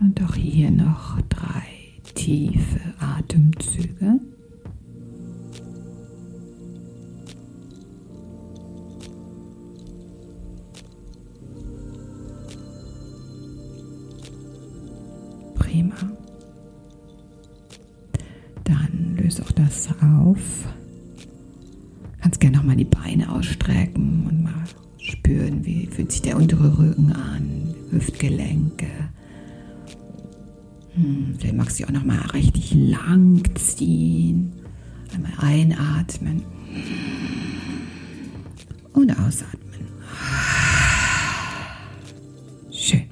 Und 0.00 0.22
auch 0.22 0.34
hier 0.34 0.70
noch 0.70 1.20
drei 1.28 1.62
tiefe 2.14 2.80
Atemzüge. 2.98 4.18
Prima. 15.54 15.94
Dann 18.64 19.16
löse 19.16 19.42
auch 19.42 19.52
das 19.52 19.90
auf. 20.02 20.66
Kannst 22.20 22.40
gerne 22.40 22.56
nochmal 22.56 22.76
die 22.76 22.84
Beine 22.84 23.30
ausstrecken 23.30 24.26
und 24.26 24.42
mal 24.44 24.64
spüren, 24.98 25.64
wie 25.64 25.86
fühlt 25.86 26.10
sich 26.10 26.22
der 26.22 26.36
untere 26.36 26.78
Rücken 26.78 27.12
an, 27.12 27.74
Hüftgelenke. 27.90 29.09
Hm, 30.94 31.34
vielleicht 31.38 31.56
magst 31.56 31.80
du 31.80 31.84
auch 31.84 31.90
noch 31.90 32.04
mal 32.04 32.20
richtig 32.32 32.74
lang 32.74 33.42
ziehen. 33.54 34.52
Einmal 35.14 35.32
einatmen 35.38 36.42
und 38.92 39.10
ausatmen. 39.10 39.60
Schön. 42.70 43.04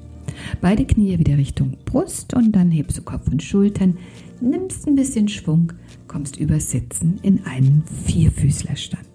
Beide 0.61 0.85
Knie 0.85 1.19
wieder 1.19 1.37
Richtung 1.37 1.77
Brust 1.85 2.35
und 2.35 2.53
dann 2.53 2.71
hebst 2.71 2.99
du 2.99 3.03
Kopf 3.03 3.29
und 3.29 3.43
Schultern, 3.43 3.97
nimmst 4.41 4.87
ein 4.87 4.97
bisschen 4.97 5.29
Schwung, 5.29 5.73
kommst 6.07 6.37
übers 6.37 6.71
Sitzen 6.71 7.19
in 7.23 7.45
einen 7.45 7.85
Vierfüßlerstand. 8.07 9.07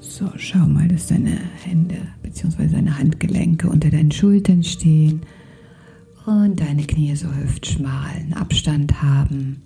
So, 0.00 0.30
schau 0.36 0.66
mal, 0.66 0.88
dass 0.88 1.08
deine 1.08 1.38
Hände 1.64 1.96
bzw. 2.42 2.68
deine 2.68 2.98
Handgelenke 2.98 3.68
unter 3.68 3.90
deinen 3.90 4.12
Schultern 4.12 4.62
stehen 4.62 5.22
und 6.26 6.60
deine 6.60 6.84
Knie 6.84 7.16
so 7.16 7.28
hüftschmalen 7.34 8.34
Abstand 8.34 9.02
haben. 9.02 9.62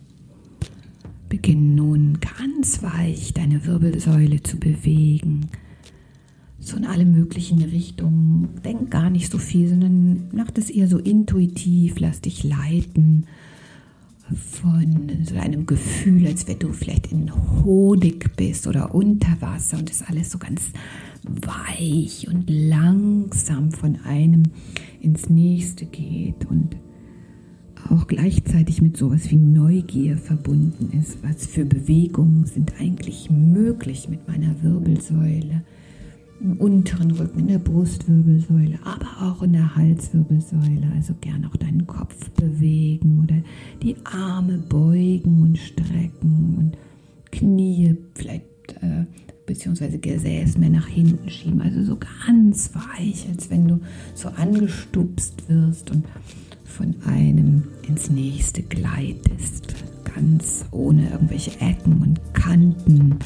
Beginn 1.28 1.74
nun 1.74 2.18
ganz 2.20 2.82
weich 2.82 3.34
deine 3.34 3.66
Wirbelsäule 3.66 4.42
zu 4.42 4.58
bewegen. 4.58 5.48
So 6.58 6.76
in 6.76 6.86
alle 6.86 7.04
möglichen 7.06 7.60
Richtungen. 7.62 8.50
Denk 8.64 8.90
gar 8.90 9.10
nicht 9.10 9.30
so 9.32 9.38
viel, 9.38 9.68
sondern 9.68 10.28
mach 10.32 10.50
das 10.50 10.70
eher 10.70 10.88
so 10.88 10.98
intuitiv, 10.98 11.98
lass 11.98 12.20
dich 12.20 12.44
leiten 12.44 13.26
von 14.34 15.10
so 15.24 15.34
einem 15.34 15.66
Gefühl, 15.66 16.26
als 16.26 16.46
wenn 16.46 16.58
du 16.58 16.72
vielleicht 16.72 17.10
in 17.12 17.32
Honig 17.64 18.34
bist 18.36 18.66
oder 18.66 18.94
unter 18.94 19.40
Wasser 19.40 19.78
und 19.78 19.90
es 19.90 20.02
alles 20.02 20.30
so 20.30 20.38
ganz 20.38 20.62
weich 21.24 22.28
und 22.28 22.48
langsam 22.48 23.70
von 23.72 23.98
einem 24.04 24.44
ins 25.00 25.28
nächste 25.28 25.86
geht 25.86 26.44
und 26.48 26.76
auch 27.90 28.06
gleichzeitig 28.06 28.80
mit 28.80 28.96
sowas 28.96 29.30
wie 29.30 29.36
Neugier 29.36 30.16
verbunden 30.16 30.96
ist. 30.98 31.18
Was 31.22 31.46
für 31.46 31.64
Bewegungen 31.64 32.46
sind 32.46 32.80
eigentlich 32.80 33.30
möglich 33.30 34.08
mit 34.08 34.28
meiner 34.28 34.62
Wirbelsäule? 34.62 35.62
im 36.42 36.56
unteren 36.56 37.12
Rücken, 37.12 37.40
in 37.40 37.46
der 37.46 37.58
Brustwirbelsäule, 37.58 38.78
aber 38.84 39.06
auch 39.20 39.42
in 39.42 39.52
der 39.52 39.76
Halswirbelsäule. 39.76 40.90
Also 40.94 41.14
gern 41.20 41.44
auch 41.44 41.56
deinen 41.56 41.86
Kopf 41.86 42.30
bewegen 42.30 43.20
oder 43.22 43.36
die 43.82 43.96
Arme 44.04 44.58
beugen 44.58 45.42
und 45.42 45.58
strecken 45.58 46.56
und 46.58 46.78
Knie 47.30 47.96
vielleicht 48.14 48.44
äh, 48.80 49.06
bzw. 49.52 49.98
Gesäß 49.98 50.58
mehr 50.58 50.70
nach 50.70 50.86
hinten 50.86 51.28
schieben. 51.28 51.60
Also 51.60 51.82
so 51.84 51.98
ganz 52.26 52.70
weich, 52.74 53.26
als 53.28 53.50
wenn 53.50 53.68
du 53.68 53.80
so 54.14 54.28
angestupst 54.28 55.48
wirst 55.48 55.90
und 55.90 56.04
von 56.64 56.94
einem 57.04 57.64
ins 57.86 58.10
nächste 58.10 58.62
gleitest. 58.62 59.74
Ganz 60.14 60.64
ohne 60.70 61.10
irgendwelche 61.10 61.52
Ecken 61.60 62.02
und 62.02 62.34
Kanten. 62.34 63.18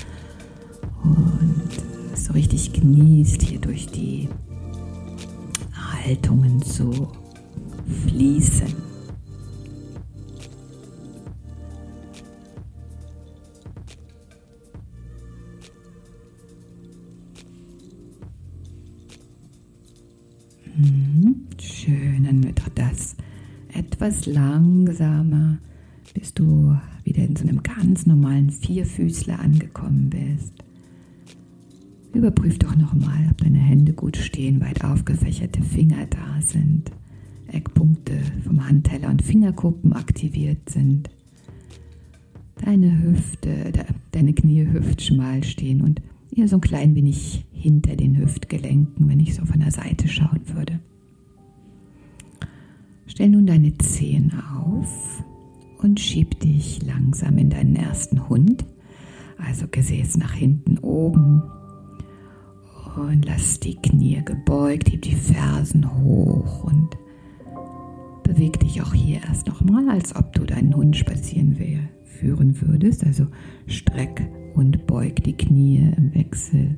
Und 1.03 2.17
so 2.17 2.33
richtig 2.33 2.73
genießt, 2.73 3.43
hier 3.43 3.61
durch 3.61 3.87
die 3.87 4.29
Haltungen 5.73 6.62
zu 6.62 7.09
fließen. 8.07 8.86
Etwas 23.97 24.27
langsamer, 24.27 25.57
bis 26.13 26.35
du 26.35 26.77
wieder 27.05 27.25
in 27.25 27.35
so 27.35 27.45
einem 27.45 27.63
ganz 27.63 28.05
normalen 28.05 28.51
Vierfüßler 28.51 29.41
angekommen 29.41 30.11
bist. 30.11 30.53
Überprüf 32.13 32.59
doch 32.59 32.77
nochmal, 32.77 33.27
ob 33.31 33.39
deine 33.39 33.59
Hände 33.59 33.95
gut 33.95 34.19
stehen, 34.19 34.61
weit 34.61 34.85
aufgefächerte 34.85 35.63
Finger 35.63 36.07
da 36.11 36.43
sind, 36.43 36.91
Eckpunkte 37.49 38.19
vom 38.45 38.69
Handteller 38.69 39.09
und 39.09 39.23
Fingerkuppen 39.23 39.95
aktiviert 39.95 40.69
sind, 40.69 41.09
deine 42.63 43.03
Hüfte, 43.03 43.73
deine 44.13 44.35
Knie 44.35 44.67
hüftschmal 44.67 45.43
stehen 45.43 45.81
und 45.81 46.03
eher 46.31 46.49
so 46.49 46.59
ein 46.59 46.61
klein 46.61 46.95
wenig 46.95 47.47
hinter 47.51 47.97
den 47.97 48.19
Hüftgelenken, 48.19 49.09
wenn 49.09 49.21
ich 49.21 49.35
so 49.35 49.47
von 49.47 49.61
der 49.61 49.71
Seite 49.71 50.07
schauen 50.07 50.43
würde. 50.53 50.81
Stell 53.17 53.31
nun 53.31 53.47
deine 53.47 53.73
Zehen 53.79 54.31
auf 54.63 55.25
und 55.79 55.99
schieb 55.99 56.39
dich 56.41 56.83
langsam 56.83 57.39
in 57.39 57.49
deinen 57.49 57.75
ersten 57.75 58.29
Hund, 58.29 58.67
also 59.39 59.65
Gesäß 59.71 60.19
nach 60.19 60.35
hinten 60.35 60.77
oben. 60.81 61.43
Und 62.95 63.25
lass 63.25 63.59
die 63.59 63.77
Knie 63.77 64.23
gebeugt, 64.23 64.93
heb 64.93 65.01
die 65.01 65.15
Fersen 65.15 65.91
hoch 65.99 66.65
und 66.65 66.91
beweg 68.23 68.61
dich 68.61 68.83
auch 68.83 68.93
hier 68.93 69.23
erst 69.27 69.47
nochmal, 69.47 69.89
als 69.89 70.15
ob 70.15 70.35
du 70.35 70.45
deinen 70.45 70.77
Hund 70.77 70.95
spazieren 70.95 71.57
führen 72.05 72.61
würdest. 72.61 73.03
Also 73.03 73.29
streck 73.67 74.31
und 74.55 74.87
beug 74.87 75.23
die 75.25 75.39
Knie 75.39 75.91
im 75.97 76.15
Wechsel. 76.15 76.77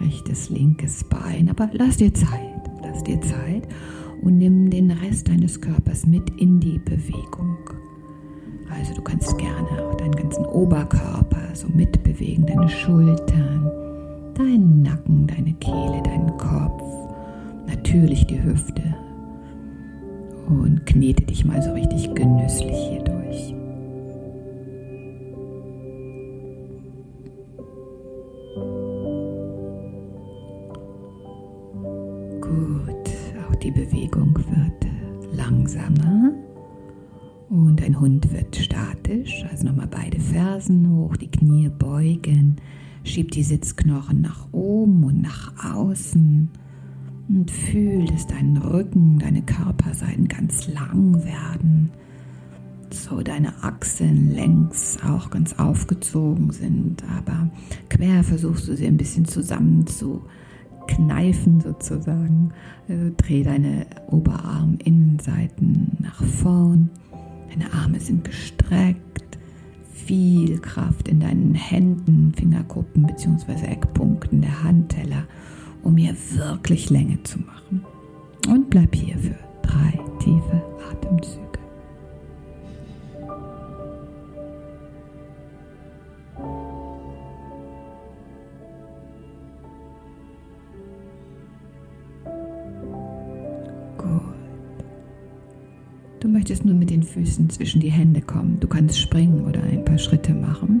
Rechtes, 0.00 0.50
linkes 0.50 1.04
Bein. 1.04 1.48
Aber 1.48 1.70
lass 1.74 1.98
dir 1.98 2.12
Zeit. 2.12 2.58
Lass 2.82 3.04
dir 3.04 3.20
Zeit 3.20 3.68
und 4.22 4.38
nimm 4.38 4.70
den 4.70 4.90
Rest 4.90 5.28
deines 5.28 5.60
Körpers 5.60 6.06
mit 6.06 6.28
in 6.38 6.60
die 6.60 6.78
Bewegung. 6.78 7.56
Also 8.70 8.94
du 8.94 9.02
kannst 9.02 9.36
gerne 9.38 9.84
auch 9.84 9.94
deinen 9.96 10.14
ganzen 10.14 10.44
Oberkörper 10.46 11.54
so 11.54 11.68
mitbewegen, 11.68 12.46
deine 12.46 12.68
Schultern, 12.68 13.70
deinen 14.34 14.82
Nacken, 14.82 15.26
deine 15.26 15.52
Kehle, 15.54 16.02
deinen 16.04 16.36
Kopf, 16.38 16.82
natürlich 17.66 18.26
die 18.26 18.42
Hüfte. 18.42 18.82
Und 20.48 20.84
knete 20.86 21.24
dich 21.24 21.44
mal 21.44 21.62
so 21.62 21.72
richtig 21.72 22.14
genüsslich 22.14 22.76
hier 22.90 23.02
durch. 23.02 23.19
Bewegung 33.90 34.36
wird 34.36 34.86
langsamer 35.32 36.32
und 37.48 37.80
dein 37.80 37.98
Hund 37.98 38.32
wird 38.32 38.54
statisch. 38.54 39.44
Also 39.50 39.66
nochmal 39.66 39.88
beide 39.88 40.20
Fersen 40.20 40.88
hoch, 40.90 41.16
die 41.16 41.30
Knie 41.30 41.68
beugen, 41.68 42.56
schieb 43.02 43.32
die 43.32 43.42
Sitzknochen 43.42 44.20
nach 44.20 44.46
oben 44.52 45.02
und 45.02 45.22
nach 45.22 45.52
außen 45.74 46.50
und 47.28 47.50
fühl, 47.50 48.06
dass 48.06 48.28
dein 48.28 48.58
Rücken, 48.58 49.18
deine 49.18 49.42
Körperseiten 49.42 50.28
ganz 50.28 50.68
lang 50.68 51.24
werden. 51.24 51.90
So 52.90 53.22
deine 53.22 53.64
Achseln 53.64 54.32
längs 54.32 54.98
auch 55.04 55.30
ganz 55.30 55.58
aufgezogen 55.58 56.52
sind, 56.52 57.02
aber 57.18 57.50
quer 57.88 58.22
versuchst 58.22 58.68
du 58.68 58.76
sie 58.76 58.86
ein 58.86 58.96
bisschen 58.96 59.24
zusammen 59.24 59.84
zu 59.88 60.22
kneifen 60.86 61.60
sozusagen. 61.60 62.52
Also 62.88 63.10
dreh 63.16 63.42
deine 63.42 63.86
Oberarminnenseiten 64.08 65.96
nach 66.00 66.22
vorn. 66.22 66.90
Deine 67.50 67.72
Arme 67.72 68.00
sind 68.00 68.24
gestreckt. 68.24 69.38
Viel 69.92 70.58
Kraft 70.58 71.08
in 71.08 71.20
deinen 71.20 71.54
Händen, 71.54 72.32
Fingerkuppen 72.36 73.06
bzw. 73.06 73.66
Eckpunkten 73.66 74.40
der 74.40 74.64
Handteller, 74.64 75.24
um 75.82 75.96
hier 75.96 76.16
wirklich 76.34 76.90
Länge 76.90 77.22
zu 77.22 77.38
machen. 77.40 77.84
Und 78.48 78.70
bleib 78.70 78.94
hier 78.94 79.16
für 79.18 79.38
drei 79.62 80.00
tiefe 80.18 80.62
Atemzüge. 80.90 81.49
Möchtest 96.40 96.64
nur 96.64 96.74
mit 96.74 96.88
den 96.88 97.02
Füßen 97.02 97.50
zwischen 97.50 97.82
die 97.82 97.90
Hände 97.90 98.22
kommen. 98.22 98.56
Du 98.60 98.66
kannst 98.66 98.98
springen 98.98 99.44
oder 99.44 99.62
ein 99.62 99.84
paar 99.84 99.98
Schritte 99.98 100.32
machen, 100.32 100.80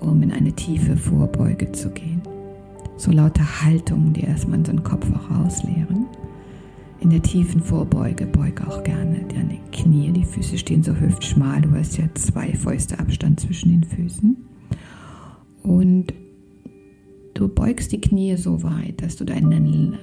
um 0.00 0.20
in 0.20 0.32
eine 0.32 0.52
tiefe 0.52 0.96
Vorbeuge 0.96 1.70
zu 1.70 1.90
gehen. 1.90 2.22
So 2.96 3.12
lauter 3.12 3.62
Haltungen, 3.62 4.14
die 4.14 4.22
erstmal 4.22 4.58
einen 4.58 4.82
Kopf 4.82 5.06
auch 5.14 5.30
ausleeren. 5.30 6.06
In 6.98 7.10
der 7.10 7.22
tiefen 7.22 7.62
Vorbeuge 7.62 8.26
beuge 8.26 8.66
auch 8.66 8.82
gerne 8.82 9.24
deine 9.28 9.60
Knie. 9.70 10.10
Die 10.10 10.24
Füße 10.24 10.58
stehen 10.58 10.82
so 10.82 10.92
hüftschmal. 10.92 11.60
Du 11.60 11.70
hast 11.70 11.96
ja 11.98 12.06
zwei 12.14 12.52
Fäuste 12.54 12.98
Abstand 12.98 13.38
zwischen 13.38 13.68
den 13.68 13.84
Füßen. 13.84 14.36
Und 15.62 16.14
du 17.34 17.46
beugst 17.46 17.92
die 17.92 18.00
Knie 18.00 18.36
so 18.36 18.64
weit, 18.64 19.02
dass 19.02 19.14
du 19.14 19.24
deinen 19.24 19.98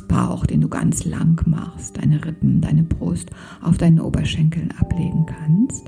Bauch, 0.00 0.46
den 0.46 0.60
du 0.60 0.68
ganz 0.68 1.04
lang 1.04 1.42
machst, 1.46 1.96
deine 1.96 2.24
Rippen, 2.24 2.60
deine 2.60 2.82
Brust 2.82 3.30
auf 3.62 3.78
deinen 3.78 4.00
Oberschenkeln 4.00 4.72
ablegen 4.72 5.26
kannst 5.26 5.86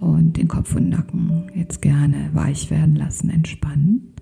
und 0.00 0.36
den 0.36 0.48
Kopf 0.48 0.74
und 0.76 0.88
Nacken 0.88 1.50
jetzt 1.54 1.82
gerne 1.82 2.30
weich 2.32 2.70
werden 2.70 2.96
lassen, 2.96 3.30
entspannen. 3.30 4.14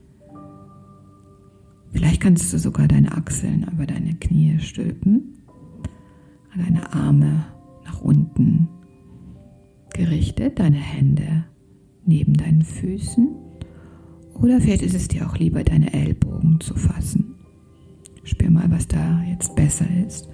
Vielleicht 1.93 2.21
kannst 2.21 2.53
du 2.53 2.59
sogar 2.59 2.89
deine 2.89 3.13
Achseln 3.13 3.67
über 3.73 3.87
deine 3.87 4.15
Knie 4.15 4.59
stülpen, 4.59 5.39
deine 6.57 6.93
Arme 6.93 7.45
nach 7.85 8.01
unten 8.01 8.69
gerichtet, 9.95 10.59
deine 10.59 10.77
Hände 10.77 11.45
neben 12.05 12.35
deinen 12.35 12.63
Füßen 12.63 13.29
oder 14.41 14.61
vielleicht 14.61 14.83
ist 14.83 14.95
es 14.95 15.09
dir 15.09 15.27
auch 15.29 15.37
lieber, 15.39 15.65
deine 15.65 15.93
Ellbogen 15.93 16.61
zu 16.61 16.75
fassen. 16.75 17.26
Spür 18.27 18.51
mal, 18.51 18.71
was 18.71 18.89
da 18.89 19.23
jetzt 19.31 19.55
besser 19.55 19.87
ist. 20.07 20.29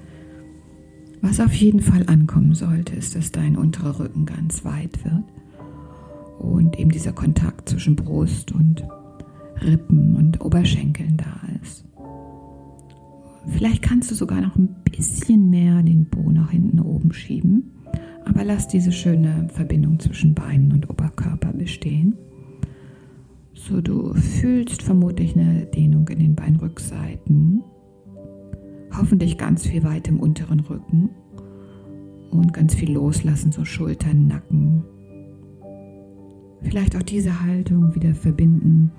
Was 1.20 1.38
auf 1.38 1.52
jeden 1.52 1.80
Fall 1.80 2.04
ankommen 2.06 2.54
sollte, 2.54 2.96
ist, 2.96 3.14
dass 3.14 3.30
dein 3.30 3.56
unterer 3.56 4.00
Rücken 4.00 4.26
ganz 4.26 4.64
weit 4.64 5.04
wird 5.04 5.22
und 6.38 6.78
eben 6.78 6.90
dieser 6.90 7.12
Kontakt 7.12 7.68
zwischen 7.68 7.94
Brust 7.94 8.50
und 8.50 8.84
Rippen 9.62 10.16
und 10.16 10.40
Oberschenkeln 10.44 11.16
da 11.16 11.40
ist. 11.62 11.84
Vielleicht 13.46 13.82
kannst 13.82 14.10
du 14.10 14.14
sogar 14.14 14.40
noch 14.40 14.56
ein 14.56 14.74
bisschen 14.90 15.50
mehr 15.50 15.82
den 15.82 16.06
Po 16.06 16.30
nach 16.30 16.50
hinten 16.50 16.80
oben 16.80 17.12
schieben, 17.12 17.70
aber 18.24 18.42
lass 18.42 18.66
diese 18.68 18.90
schöne 18.90 19.48
Verbindung 19.52 20.00
zwischen 20.00 20.34
Beinen 20.34 20.72
und 20.72 20.88
Oberkörper 20.88 21.52
bestehen. 21.52 22.14
So, 23.54 23.80
du 23.80 24.14
fühlst 24.14 24.82
vermutlich 24.82 25.36
eine 25.36 25.66
Dehnung 25.66 26.08
in 26.08 26.18
den 26.18 26.34
Beinrückseiten 26.34 27.62
Hoffentlich 28.96 29.38
ganz 29.38 29.66
viel 29.66 29.82
weit 29.84 30.08
im 30.08 30.20
unteren 30.20 30.60
Rücken 30.60 31.10
und 32.30 32.52
ganz 32.52 32.74
viel 32.74 32.92
loslassen, 32.92 33.52
so 33.52 33.64
Schultern, 33.64 34.26
Nacken. 34.26 34.84
Vielleicht 36.62 36.96
auch 36.96 37.02
diese 37.02 37.42
Haltung 37.42 37.94
wieder 37.94 38.14
verbinden, 38.14 38.90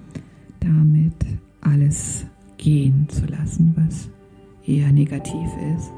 damit 0.60 1.14
alles 1.62 2.26
gehen 2.58 3.08
zu 3.10 3.26
lassen, 3.26 3.74
was 3.76 4.10
eher 4.66 4.92
negativ 4.92 5.50
ist. 5.76 5.92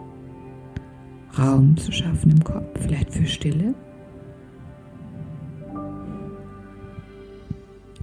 Raum 1.38 1.75
zu 1.75 1.91
schaffen 1.91 2.31
im 2.31 2.43
Kopf, 2.43 2.79
vielleicht 2.79 3.13
für 3.13 3.25
Stille. 3.25 3.73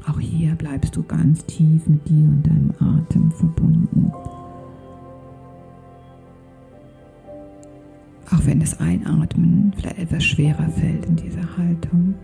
Auch 0.07 0.21
hier 0.21 0.55
bleibst 0.57 0.97
du 0.97 1.03
ganz 1.03 1.45
tief 1.47 1.87
mit 1.87 2.07
dir 2.09 2.29
und 2.29 2.43
deinem 2.47 2.73
Atem 2.79 3.31
verbunden. 3.31 4.13
Auch 8.31 8.47
wenn 8.47 8.61
das 8.61 8.81
Einatmen 8.81 9.73
vielleicht 9.77 9.99
etwas 9.99 10.25
schwerer 10.25 10.69
fällt 10.69 11.07
in 11.07 11.17
dieser 11.17 11.57
Haltung. 11.57 12.15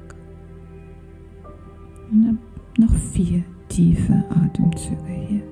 Noch 2.78 2.94
vier 3.12 3.42
tiefe 3.68 4.24
Atemzüge 4.30 5.02
hier. 5.28 5.42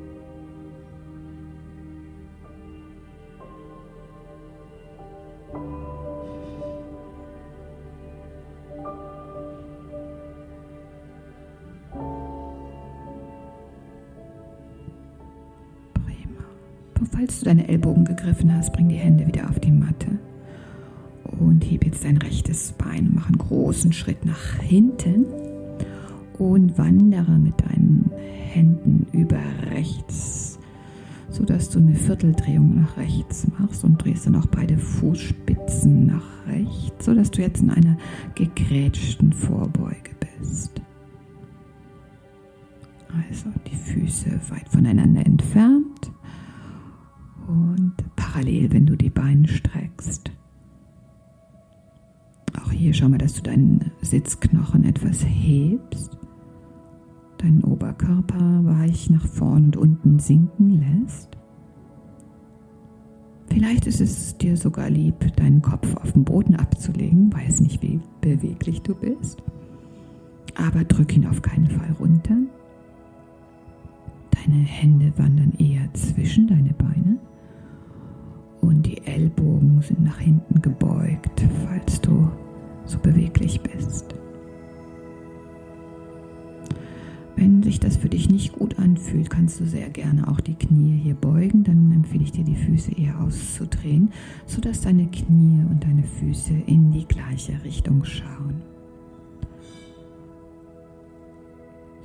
Falls 17.13 17.39
du 17.41 17.47
deine 17.47 17.67
Ellbogen 17.67 18.05
gegriffen 18.05 18.55
hast, 18.55 18.73
bring 18.73 18.89
die 18.89 18.97
Hände 18.97 19.27
wieder 19.27 19.49
auf 19.49 19.59
die 19.59 19.73
Matte 19.73 20.19
und 21.39 21.63
heb 21.63 21.85
jetzt 21.85 22.05
dein 22.05 22.17
rechtes 22.19 22.73
Bein, 22.73 23.13
mach 23.15 23.27
einen 23.29 23.39
großen 23.39 23.93
Schritt 23.93 24.25
nach 24.25 24.61
hinten 24.61 25.27
und 26.39 26.77
wandere 26.79 27.39
mit 27.39 27.61
deinen 27.61 28.11
Händen 28.17 29.07
über 29.13 29.39
rechts, 29.71 30.59
sodass 31.31 31.71
du 31.71 31.79
eine 31.79 31.95
Vierteldrehung 31.95 32.77
nach 32.77 32.97
rechts 32.97 33.47
machst 33.59 33.85
und 33.85 34.03
drehst 34.03 34.27
dann 34.27 34.37
auch 34.37 34.47
beide 34.47 34.79
Fußspitzen 34.79 36.07
nach 36.07 36.47
rechts, 36.47 37.05
sodass 37.05 37.31
du 37.31 37.43
jetzt 37.43 37.63
in 37.63 37.71
einer 37.71 37.97
gegrätschten 38.35 39.33
Vorbeuge 39.33 40.11
bist. 40.41 40.81
Also 43.29 43.51
die 43.71 43.77
Füße 43.77 44.31
weit 44.51 44.69
voneinander 44.69 45.25
entfernt 45.25 46.13
und 47.47 47.95
parallel, 48.17 48.73
wenn 48.73 48.87
du 48.87 48.97
die 48.97 49.11
Beine 49.11 49.49
streckst. 49.49 50.31
Hier 52.87 52.95
schau 52.95 53.09
mal, 53.09 53.19
dass 53.19 53.35
du 53.35 53.43
deinen 53.43 53.91
Sitzknochen 54.01 54.85
etwas 54.85 55.27
hebst, 55.27 56.17
deinen 57.37 57.65
Oberkörper 57.65 58.65
weich 58.65 59.11
nach 59.11 59.27
vorn 59.27 59.65
und 59.65 59.77
unten 59.77 60.21
sinken 60.21 60.79
lässt. 60.79 61.37
Vielleicht 63.49 63.89
ist 63.89 64.01
es 64.01 64.39
dir 64.39 64.57
sogar 64.57 64.89
lieb, 64.89 65.35
deinen 65.35 65.63
Kopf 65.63 65.97
auf 65.97 66.13
den 66.13 66.23
Boden 66.23 66.55
abzulegen, 66.55 67.35
weiß 67.35 67.61
nicht, 67.63 67.83
wie 67.83 67.99
beweglich 68.21 68.83
du 68.83 68.95
bist. 68.95 69.43
Aber 70.55 70.85
drück 70.85 71.17
ihn 71.17 71.27
auf 71.27 71.43
keinen 71.43 71.67
Fall 71.67 71.91
runter. 71.99 72.37
Deine 74.31 74.63
Hände 74.63 75.13
wandern 75.17 75.55
eher 75.59 75.93
zwischen 75.95 76.47
deine 76.47 76.73
Beine 76.75 77.19
und 78.61 78.87
die 78.87 79.05
Ellbogen 79.05 79.83
sind 79.83 80.05
nach 80.05 80.21
hinten 80.21 80.63
gebeugt, 80.63 81.45
falls 81.65 82.01
du 82.01 82.31
so 82.87 82.99
beweglich 82.99 83.61
bist. 83.61 84.15
Wenn 87.37 87.63
sich 87.63 87.79
das 87.79 87.99
für 87.99 88.09
dich 88.09 88.31
nicht 88.31 88.55
gut 88.55 88.79
anfühlt, 88.79 89.29
kannst 89.29 89.61
du 89.61 89.67
sehr 89.67 89.91
gerne 89.91 90.27
auch 90.29 90.41
die 90.41 90.55
Knie 90.55 90.99
hier 91.03 91.15
beugen. 91.15 91.65
Dann 91.65 91.93
empfehle 91.93 92.25
ich 92.25 92.33
dir, 92.33 92.45
die 92.45 92.57
Füße 92.57 92.93
eher 92.93 93.21
auszudrehen, 93.21 94.11
sodass 94.47 94.81
deine 94.81 95.07
Knie 95.09 95.63
und 95.69 95.85
deine 95.85 96.03
Füße 96.03 96.55
in 96.67 96.93
die 96.93 97.07
gleiche 97.07 97.63
Richtung 97.63 98.05
schauen. 98.05 98.63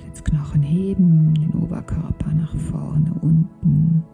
Sitzknochen 0.04 0.62
heben, 0.62 1.32
den 1.32 1.52
Oberkörper 1.62 2.34
nach 2.34 2.54
vorne, 2.54 3.14
unten 3.22 4.04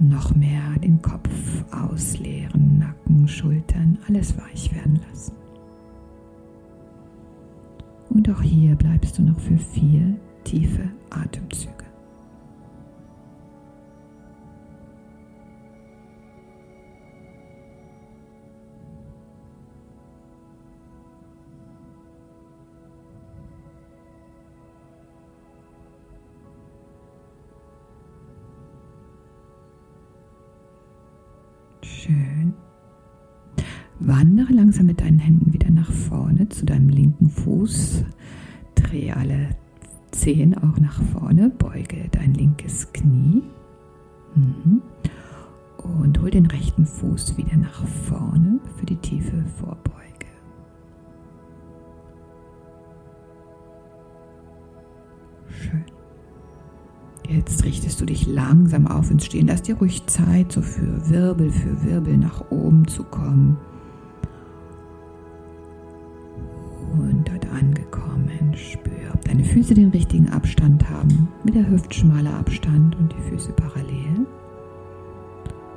noch 0.00 0.34
mehr 0.34 0.78
den 0.82 1.00
Kopf 1.02 1.30
ausleeren, 1.70 2.78
Nacken, 2.78 3.28
Schultern, 3.28 3.98
alles 4.08 4.36
weich 4.36 4.74
werden 4.74 5.00
lassen. 5.08 5.34
Und 8.08 8.28
auch 8.30 8.42
hier 8.42 8.74
bleibst 8.74 9.18
du 9.18 9.22
noch 9.22 9.38
für 9.38 9.58
vier 9.58 10.16
tiefe 10.44 10.88
Atemzüge. 11.10 11.79
Wandere 34.10 34.52
langsam 34.52 34.86
mit 34.86 35.00
deinen 35.00 35.20
Händen 35.20 35.52
wieder 35.52 35.70
nach 35.70 35.92
vorne 35.92 36.48
zu 36.48 36.66
deinem 36.66 36.88
linken 36.88 37.30
Fuß. 37.30 38.02
Drehe 38.74 39.16
alle 39.16 39.50
Zehen 40.10 40.58
auch 40.58 40.80
nach 40.80 41.00
vorne. 41.12 41.50
Beuge 41.50 42.08
dein 42.10 42.34
linkes 42.34 42.92
Knie. 42.92 43.44
Mhm. 44.34 44.82
Und 45.76 46.20
hol 46.20 46.28
den 46.28 46.46
rechten 46.46 46.86
Fuß 46.86 47.36
wieder 47.36 47.56
nach 47.56 47.86
vorne 47.86 48.58
für 48.76 48.84
die 48.84 48.96
tiefe 48.96 49.44
Vorbeuge. 49.60 50.26
Schön. 55.50 55.84
Jetzt 57.28 57.62
richtest 57.62 58.00
du 58.00 58.06
dich 58.06 58.26
langsam 58.26 58.88
auf 58.88 59.08
ins 59.12 59.26
Stehen. 59.26 59.46
Lass 59.46 59.62
dir 59.62 59.76
ruhig 59.76 60.04
Zeit, 60.08 60.50
so 60.50 60.62
für 60.62 61.08
Wirbel 61.08 61.52
für 61.52 61.84
Wirbel 61.84 62.16
nach 62.16 62.50
oben 62.50 62.88
zu 62.88 63.04
kommen. 63.04 63.56
Und 66.92 67.28
dort 67.28 67.46
angekommen, 67.52 68.54
spür, 68.54 69.14
ob 69.14 69.24
deine 69.24 69.44
Füße 69.44 69.74
den 69.74 69.90
richtigen 69.90 70.28
Abstand 70.30 70.88
haben. 70.88 71.28
Wieder 71.44 71.66
hüftschmaler 71.68 72.34
Abstand 72.34 72.96
und 72.96 73.12
die 73.12 73.30
Füße 73.30 73.52
parallel. 73.52 74.26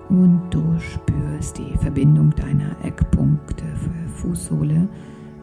Und 0.10 0.41
du 0.49 0.63
spürst 0.80 1.58
die 1.58 1.78
Verbindung 1.78 2.34
deiner 2.36 2.76
Eckpunkte 2.84 3.65
für 3.76 4.10
Fußsohle 4.15 4.88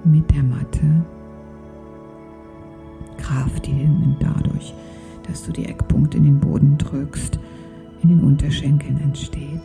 mit 0.05 0.31
der 0.35 0.43
Matte. 0.43 1.05
Kraft, 3.17 3.67
die 3.67 3.89
dadurch 4.19 4.75
dass 5.31 5.45
du 5.45 5.53
die 5.53 5.67
Eckpunkte 5.67 6.19
in 6.19 6.25
den 6.25 6.41
Boden 6.41 6.77
drückst, 6.77 7.39
in 8.03 8.09
den 8.09 8.21
Unterschenkeln 8.21 9.01
entsteht. 9.01 9.61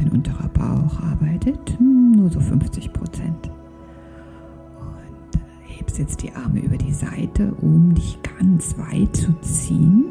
Dein 0.00 0.12
unterer 0.12 0.48
Bauch 0.48 1.00
arbeitet 1.02 1.78
hm, 1.78 2.12
nur 2.12 2.30
so 2.30 2.40
50 2.40 2.92
Prozent. 2.92 3.50
Und 4.80 5.40
hebst 5.66 5.98
jetzt 5.98 6.22
die 6.22 6.32
Arme 6.32 6.60
über 6.60 6.76
die 6.76 6.92
Seite, 6.92 7.52
um 7.60 7.94
dich 7.94 8.18
ganz 8.22 8.76
weit 8.78 9.14
zu 9.14 9.32
ziehen. 9.42 10.06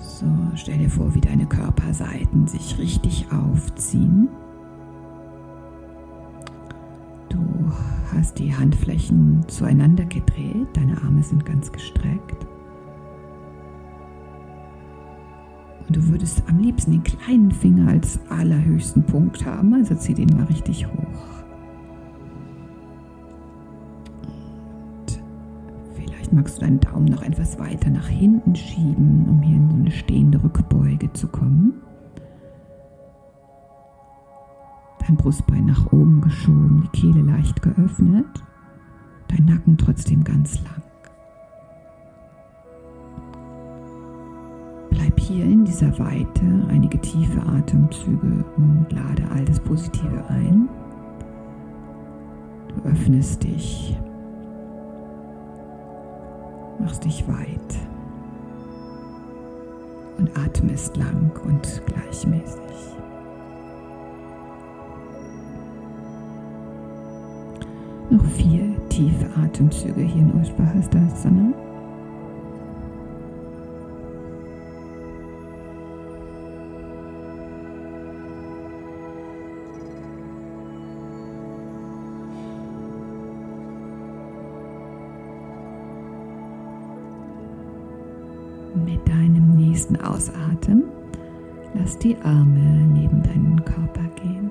So, 0.00 0.26
stell 0.56 0.78
dir 0.78 0.90
vor, 0.90 1.14
wie 1.14 1.20
deine 1.20 1.46
Körperseiten 1.46 2.46
sich 2.46 2.78
richtig 2.78 3.26
aufziehen. 3.30 4.28
hast 8.24 8.38
die 8.38 8.54
Handflächen 8.54 9.44
zueinander 9.48 10.04
gedreht, 10.04 10.68
deine 10.72 10.96
Arme 11.02 11.22
sind 11.22 11.44
ganz 11.44 11.70
gestreckt. 11.72 12.46
Und 15.86 15.96
du 15.96 16.08
würdest 16.08 16.42
am 16.48 16.58
liebsten 16.58 16.92
den 16.92 17.02
kleinen 17.02 17.50
Finger 17.50 17.88
als 17.88 18.18
allerhöchsten 18.30 19.04
Punkt 19.04 19.44
haben, 19.44 19.74
also 19.74 19.94
zieh 19.94 20.14
den 20.14 20.28
mal 20.34 20.44
richtig 20.44 20.86
hoch. 20.86 21.44
Und 25.00 25.20
vielleicht 25.94 26.32
magst 26.32 26.56
du 26.56 26.60
deinen 26.62 26.80
Daumen 26.80 27.06
noch 27.06 27.22
etwas 27.22 27.58
weiter 27.58 27.90
nach 27.90 28.08
hinten 28.08 28.54
schieben, 28.56 29.28
um 29.28 29.42
hier 29.42 29.56
in 29.56 29.70
so 29.70 29.76
eine 29.76 29.90
stehende 29.90 30.42
Rückbeuge 30.42 31.12
zu 31.12 31.28
kommen. 31.28 31.74
Dein 35.06 35.16
Brustbein 35.16 35.66
nach 35.66 35.92
oben 35.92 36.22
geschoben, 36.22 36.88
die 36.94 37.00
Kehle 37.00 37.20
leicht 37.20 37.60
geöffnet, 37.60 38.42
dein 39.28 39.44
Nacken 39.44 39.76
trotzdem 39.76 40.24
ganz 40.24 40.62
lang. 40.64 40.82
Hier 45.24 45.44
in 45.44 45.64
dieser 45.64 45.98
Weite 45.98 46.44
einige 46.68 46.98
tiefe 47.00 47.40
Atemzüge 47.46 48.44
und 48.56 48.86
lade 48.90 49.22
all 49.34 49.44
das 49.46 49.58
Positive 49.58 50.22
ein. 50.28 50.68
Du 52.68 52.88
öffnest 52.88 53.42
dich, 53.42 53.96
machst 56.78 57.04
dich 57.04 57.26
weit 57.26 57.78
und 60.18 60.30
atmest 60.36 60.94
lang 60.98 61.30
und 61.46 61.82
gleichmäßig. 61.86 62.60
Noch 68.10 68.24
vier 68.26 68.76
tiefe 68.90 69.26
Atemzüge 69.42 70.02
hier 70.02 70.22
in 70.22 70.34
Ushbahastasana. 70.40 71.73
Nächsten 89.74 89.96
Ausatmen 89.96 90.84
lass 91.74 91.98
die 91.98 92.16
Arme 92.22 92.86
neben 92.94 93.20
deinen 93.24 93.64
Körper 93.64 94.04
gehen. 94.22 94.48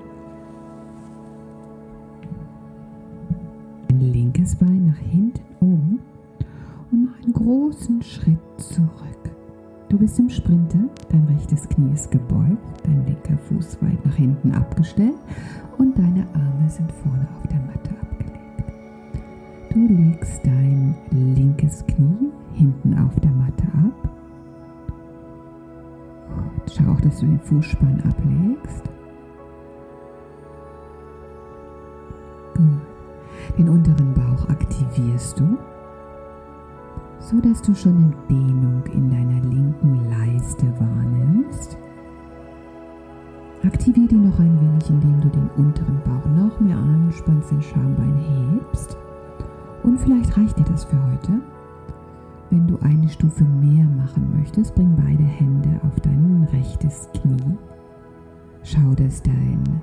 Ein 3.88 4.00
linkes 4.00 4.54
Bein 4.56 4.88
nach 4.88 4.98
hinten 4.98 5.40
um 5.60 5.98
und 6.92 7.04
mach 7.06 7.22
einen 7.22 7.32
großen 7.32 8.02
Schritt 8.02 8.36
zurück. 8.58 8.90
Du 9.88 9.96
bist 9.96 10.18
im 10.18 10.28
Sprinter, 10.28 10.80
dein 11.08 11.24
rechtes 11.28 11.66
Knie 11.70 11.94
ist 11.94 12.10
gebeugt, 12.10 12.58
dein 12.82 13.06
linker 13.06 13.38
Fuß 13.48 13.78
weit 13.80 14.04
nach 14.04 14.16
hinten 14.16 14.52
abgestellt 14.52 15.16
und 15.78 15.96
deine 15.96 16.26
Arme 16.34 16.68
sind 16.68 16.92
vorne 17.02 17.26
auf 17.38 17.46
der 17.48 17.60
Matte 17.60 17.90
abgelegt. 18.02 19.72
Du 19.72 19.86
legst 19.88 20.44
dein 20.44 20.94
linkes 21.12 21.82
Knie 21.86 22.30
hinten 22.52 22.92
auf 22.98 23.18
der 23.20 23.30
Matte 23.30 23.64
ab 23.68 24.03
dass 27.04 27.20
du 27.20 27.26
den 27.26 27.40
Fußspann 27.40 28.02
ablegst. 28.08 28.84
Den 33.58 33.68
unteren 33.68 34.14
Bauch 34.14 34.48
aktivierst 34.48 35.38
du, 35.38 35.58
so 37.18 37.40
dass 37.40 37.62
du 37.62 37.74
schon 37.74 37.96
eine 37.96 38.14
Dehnung 38.28 38.82
in 38.92 39.10
deiner 39.10 39.40
linken 39.40 40.08
Leiste 40.08 40.66
wahrnimmst. 40.78 41.76
Aktiviere 43.64 44.08
die 44.08 44.16
noch 44.16 44.38
ein 44.38 44.60
wenig, 44.60 44.90
indem 44.90 45.20
du 45.20 45.28
den 45.28 45.50
unteren 45.56 46.00
Bauch 46.04 46.26
noch 46.36 46.60
mehr 46.60 46.76
anspannst, 46.76 47.50
den 47.50 47.62
Schambein 47.62 48.16
hebst. 48.16 48.96
Und 49.82 49.98
vielleicht 50.00 50.36
reicht 50.36 50.58
dir 50.58 50.64
das 50.64 50.84
für 50.84 51.02
heute. 51.10 51.40
Wenn 52.54 52.68
du 52.68 52.78
eine 52.82 53.08
Stufe 53.08 53.42
mehr 53.42 53.84
machen 53.84 54.32
möchtest, 54.38 54.76
bring 54.76 54.94
beide 54.94 55.24
Hände 55.24 55.80
auf 55.82 55.98
dein 55.98 56.46
rechtes 56.52 57.08
Knie. 57.12 57.58
Schau, 58.62 58.94
dass 58.94 59.20
dein, 59.24 59.82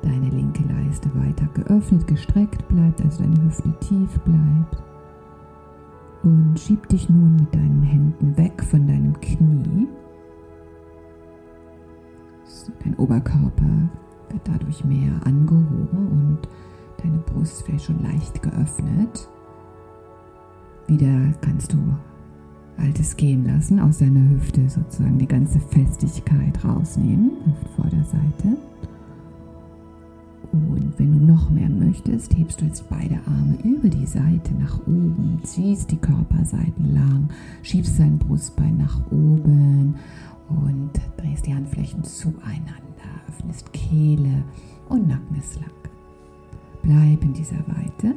deine 0.00 0.30
linke 0.30 0.62
Leiste 0.62 1.10
weiter 1.14 1.46
geöffnet, 1.52 2.06
gestreckt 2.06 2.66
bleibt, 2.68 3.02
also 3.02 3.22
deine 3.22 3.44
Hüfte 3.44 3.70
tief 3.80 4.18
bleibt. 4.20 4.82
Und 6.22 6.58
schieb 6.58 6.88
dich 6.88 7.10
nun 7.10 7.36
mit 7.36 7.54
deinen 7.54 7.82
Händen 7.82 8.34
weg 8.38 8.64
von 8.64 8.86
deinem 8.86 9.20
Knie. 9.20 9.86
Dein 12.82 12.94
Oberkörper 12.96 13.90
wird 14.30 14.42
dadurch 14.44 14.86
mehr 14.86 15.12
angehoben 15.26 16.08
und 16.10 16.38
deine 17.02 17.18
Brust 17.18 17.70
wird 17.70 17.82
schon 17.82 18.02
leicht 18.02 18.42
geöffnet. 18.42 19.28
Wieder 20.88 21.32
kannst 21.40 21.72
du 21.72 21.78
Altes 22.78 23.16
gehen 23.16 23.44
lassen, 23.46 23.80
aus 23.80 23.98
deiner 23.98 24.28
Hüfte 24.30 24.68
sozusagen 24.68 25.18
die 25.18 25.26
ganze 25.26 25.58
Festigkeit 25.58 26.62
rausnehmen, 26.64 27.32
Hüftvorderseite. 27.44 28.56
Und 30.52 30.92
wenn 30.98 31.18
du 31.18 31.24
noch 31.24 31.50
mehr 31.50 31.68
möchtest, 31.68 32.36
hebst 32.36 32.60
du 32.60 32.66
jetzt 32.66 32.88
beide 32.88 33.18
Arme 33.26 33.58
über 33.64 33.88
die 33.88 34.06
Seite 34.06 34.54
nach 34.54 34.78
oben, 34.86 35.40
ziehst 35.42 35.90
die 35.90 35.96
Körperseiten 35.96 36.94
lang, 36.94 37.28
schiebst 37.62 37.98
dein 37.98 38.18
Brustbein 38.18 38.76
nach 38.76 39.00
oben 39.10 39.96
und 40.48 40.90
drehst 41.16 41.46
die 41.46 41.54
Handflächen 41.54 42.04
zueinander, 42.04 42.72
öffnest 43.28 43.72
Kehle 43.72 44.44
und 44.88 45.08
Nacken 45.08 45.36
ist 45.36 45.56
lang. 45.56 45.70
Bleib 46.82 47.24
in 47.24 47.32
dieser 47.32 47.58
Weite 47.66 48.14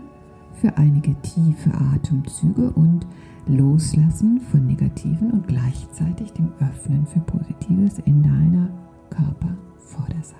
für 0.60 0.76
einige 0.78 1.15
tiefe 1.22 1.74
Atemzüge 1.74 2.69
und 2.72 3.06
Loslassen 3.48 4.41
von 4.41 4.67
Negativen 4.67 5.32
und 5.32 5.48
gleichzeitig 5.48 6.34
dem 6.34 6.52
Öffnen 6.60 7.06
für 7.08 7.19
Positives 7.22 8.00
in 8.00 8.22
deiner 8.22 8.69
Körpervorderseite. 9.10 10.39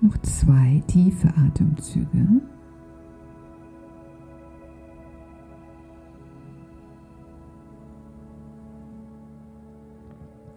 Noch 0.00 0.18
zwei 0.18 0.82
tiefe 0.86 1.28
Atemzüge. 1.28 2.42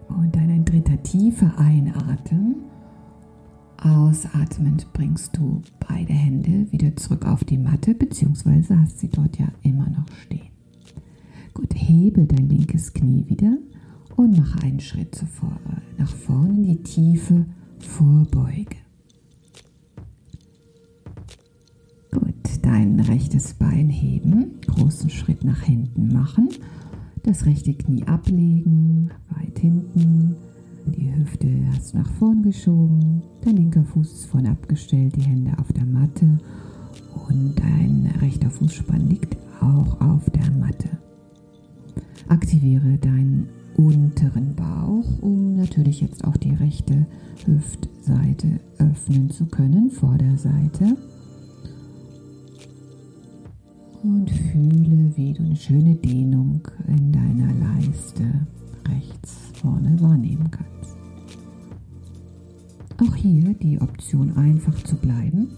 Und 0.10 0.36
dann 0.36 0.50
ein 0.50 0.66
dritter 0.66 1.02
tiefer 1.04 1.58
Einatmen. 1.58 2.68
Ausatmend 3.80 4.92
bringst 4.94 5.38
du 5.38 5.62
beide 5.88 6.14
Hände 6.14 6.72
wieder 6.72 6.96
zurück 6.96 7.26
auf 7.28 7.44
die 7.44 7.60
Matte, 7.60 7.94
beziehungsweise 7.94 8.80
hast 8.80 9.00
sie 9.00 9.10
dort 9.10 9.38
ja 9.38 9.48
immer 9.62 9.88
noch 9.90 10.08
stehen. 10.24 10.50
Gut, 11.54 11.74
hebe 11.76 12.26
dein 12.26 12.50
linkes 12.50 12.94
Knie 12.94 13.26
wieder 13.28 13.58
und 14.16 14.38
mache 14.38 14.64
einen 14.64 14.80
Schritt 14.80 15.14
zuvor, 15.14 15.60
nach 15.98 16.10
vorne 16.10 16.56
in 16.56 16.64
die 16.64 16.84
tiefe 16.84 17.46
Vorbeuge. 17.80 18.78
Gut, 22.12 22.34
dein 22.64 23.00
rechtes 23.00 23.54
Bein 23.54 23.90
heben, 23.90 24.60
großen 24.66 25.12
Schritt 25.12 25.44
nach 25.44 25.62
hinten 25.62 26.12
machen, 26.12 26.50
das 27.22 27.46
rechte 27.46 27.76
Knie 27.76 28.06
ablegen, 28.08 29.12
weit 29.30 29.60
hinten 29.60 30.36
die 30.92 31.14
Hüfte 31.16 31.48
hast 31.72 31.94
nach 31.96 32.10
vorn 32.14 32.44
geschoben, 32.44 33.22
dein 33.42 33.58
linker 33.58 33.84
Fuß 33.84 34.12
ist 34.12 34.26
vorne 34.26 34.52
abgestellt, 34.52 35.16
die 35.16 35.22
Hände 35.22 35.52
auf 35.60 35.72
der 35.74 35.86
Matte 35.86 36.38
und 37.28 37.56
dein 37.56 38.12
rechter 38.22 38.50
Fußspann 38.50 39.08
liegt 39.10 39.38
auch 39.62 40.00
auf 40.02 40.30
der 40.30 40.50
Matte. 40.52 40.90
Aktiviere 42.28 42.98
deinen 42.98 43.48
unteren 43.78 44.56
Bauch, 44.56 45.06
um 45.22 45.56
natürlich 45.56 46.02
jetzt 46.02 46.24
auch 46.26 46.36
die 46.38 46.54
rechte 46.54 47.06
Hüftseite 47.46 48.60
öffnen 48.80 49.30
zu 49.30 49.46
können, 49.46 49.92
Vorderseite. 49.92 50.98
Und 54.04 54.30
fühle, 54.30 55.12
wie 55.16 55.34
du 55.34 55.44
eine 55.44 55.56
schöne 55.56 55.96
Dehnung 55.96 56.62
in 56.88 57.12
deiner 57.12 57.54
Leiste 57.54 58.24
rechts 58.88 59.52
vorne 59.54 60.00
wahrnehmen 60.00 60.50
kannst. 60.52 60.77
Auch 63.00 63.16
hier 63.16 63.54
die 63.54 63.80
Option 63.80 64.36
einfach 64.38 64.76
zu 64.84 64.96
bleiben 64.96 65.50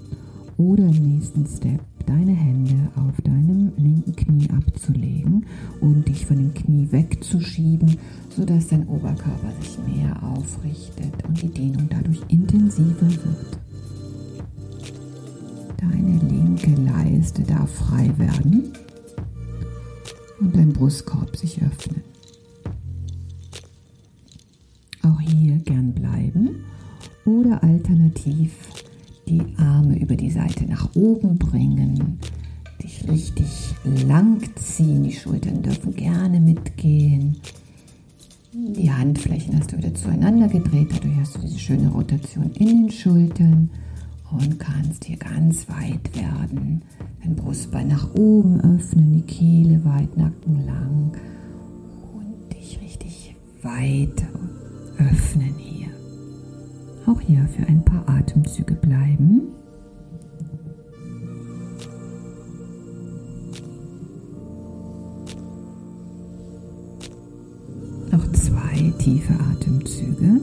oder 0.57 0.83
im 0.83 1.15
nächsten 1.15 1.45
Step 1.45 1.79
deine 2.05 2.33
Hände 2.33 2.89
auf 2.95 3.21
deinem 3.21 3.71
linken 3.77 4.13
Knie 4.15 4.49
abzulegen 4.49 5.45
und 5.79 6.07
dich 6.07 6.25
von 6.25 6.37
dem 6.37 6.53
Knie 6.53 6.91
wegzuschieben, 6.91 7.97
sodass 8.35 8.67
dein 8.67 8.87
Oberkörper 8.87 9.53
sich 9.61 9.77
mehr 9.87 10.21
aufrichtet 10.21 11.13
und 11.27 11.41
die 11.41 11.49
Dehnung 11.49 11.87
dadurch 11.89 12.19
intensiver 12.27 13.09
wird. 13.09 13.59
Deine 15.77 16.17
linke 16.17 16.75
Leiste 16.81 17.43
darf 17.43 17.69
frei 17.71 18.11
werden 18.17 18.73
und 20.41 20.55
dein 20.55 20.73
Brustkorb 20.73 21.37
sich 21.37 21.61
öffnen. 21.61 21.98
Alternativ 28.09 28.51
die 29.27 29.41
Arme 29.57 29.99
über 29.99 30.15
die 30.15 30.31
Seite 30.31 30.65
nach 30.65 30.95
oben 30.95 31.37
bringen, 31.37 32.19
dich 32.81 33.07
richtig 33.07 33.75
lang 34.07 34.41
ziehen, 34.55 35.03
die 35.03 35.11
Schultern 35.11 35.61
dürfen 35.61 35.95
gerne 35.95 36.39
mitgehen. 36.39 37.37
Die 38.51 38.91
Handflächen 38.91 39.57
hast 39.59 39.71
du 39.71 39.77
wieder 39.77 39.93
zueinander 39.93 40.47
gedreht, 40.47 40.87
dadurch 40.91 41.15
hast 41.19 41.35
du 41.35 41.41
diese 41.41 41.59
schöne 41.59 41.89
Rotation 41.89 42.51
in 42.55 42.87
den 42.87 42.91
Schultern 42.91 43.69
und 44.31 44.59
kannst 44.59 45.05
hier 45.05 45.17
ganz 45.17 45.67
weit 45.69 46.15
werden. 46.15 46.81
Dein 47.23 47.35
Brustbein 47.35 47.89
nach 47.89 48.13
oben 48.15 48.59
öffnen, 48.61 49.13
die 49.13 49.21
Kehle 49.21 49.83
weit, 49.85 50.17
Nacken 50.17 50.65
lang 50.65 51.11
und 52.13 52.53
dich 52.53 52.79
richtig 52.81 53.35
weit 53.61 54.25
öffnen 54.97 55.53
hier 55.57 55.78
auch 57.09 57.21
hier 57.21 57.47
für 57.47 57.65
ein 57.67 57.83
paar 57.83 58.07
Atemzüge 58.07 58.75
bleiben. 58.75 59.41
Noch 68.11 68.31
zwei 68.33 68.93
tiefe 68.99 69.33
Atemzüge. 69.51 70.41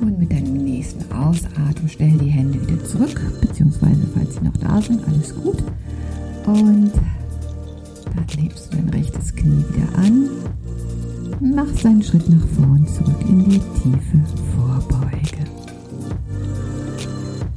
Und 0.00 0.18
mit 0.18 0.32
deinem 0.32 0.54
nächsten 0.64 1.12
Ausatmen 1.12 1.88
stell 1.88 2.16
die 2.18 2.26
Hände 2.26 2.60
wieder 2.62 2.82
zurück, 2.84 3.20
beziehungsweise 3.40 4.06
falls 4.14 4.34
sie 4.34 4.44
noch 4.44 4.56
da 4.56 4.80
sind, 4.80 5.06
alles 5.06 5.34
gut. 5.34 5.62
Und 6.46 6.92
hebst 8.28 8.72
du 8.72 8.76
dein 8.76 8.88
rechtes 8.90 9.34
Knie 9.34 9.64
wieder 9.72 9.98
an. 9.98 10.28
Machst 11.40 11.84
einen 11.86 12.02
Schritt 12.02 12.28
nach 12.28 12.46
vorn 12.56 12.86
zurück 12.86 13.20
in 13.28 13.44
die 13.44 13.58
tiefe 13.58 14.20
Vorbeuge. 14.54 15.44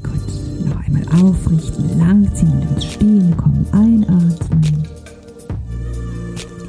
Gut, 0.02 0.66
noch 0.66 0.80
einmal 0.86 1.06
aufrichten, 1.22 1.98
langziehen 2.00 2.52
und 2.52 2.72
ins 2.76 2.86
Stehen 2.86 3.36
kommen, 3.38 3.66
einatmen. 3.72 4.84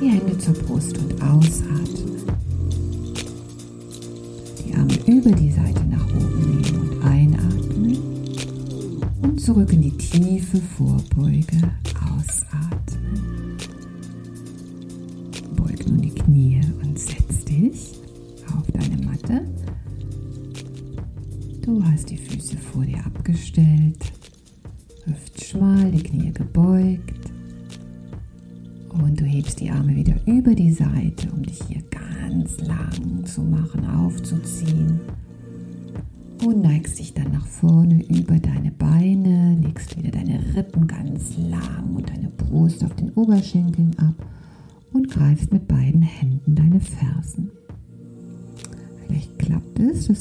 Die 0.01 0.09
Hände 0.09 0.36
zur 0.38 0.55
Brust 0.55 0.99
und 0.99 1.22
ausatmen. 1.22 2.24
Die 4.66 4.74
Arme 4.74 4.95
über 5.07 5.30
die 5.30 5.51
Seite 5.51 5.84
nach 5.84 6.07
oben 6.09 6.40
nehmen 6.40 6.90
und 6.90 7.03
einatmen. 7.05 7.99
Und 9.22 9.40
zurück 9.40 9.72
in 9.72 9.82
die 9.82 9.97
tiefe 9.97 10.61
Vorbeuge 10.76 11.70
ausatmen. 11.95 12.34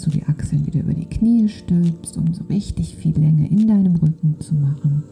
Du 0.05 0.09
die 0.11 0.23
Achseln 0.25 0.65
wieder 0.65 0.81
über 0.81 0.93
die 0.93 1.05
Knie 1.05 1.47
stülpst, 1.47 2.17
um 2.17 2.33
so 2.33 2.43
richtig 2.45 2.95
viel 2.95 3.17
Länge 3.17 3.47
in 3.49 3.67
deinem 3.67 3.95
Rücken 3.95 4.35
zu 4.39 4.53
machen. 4.55 5.03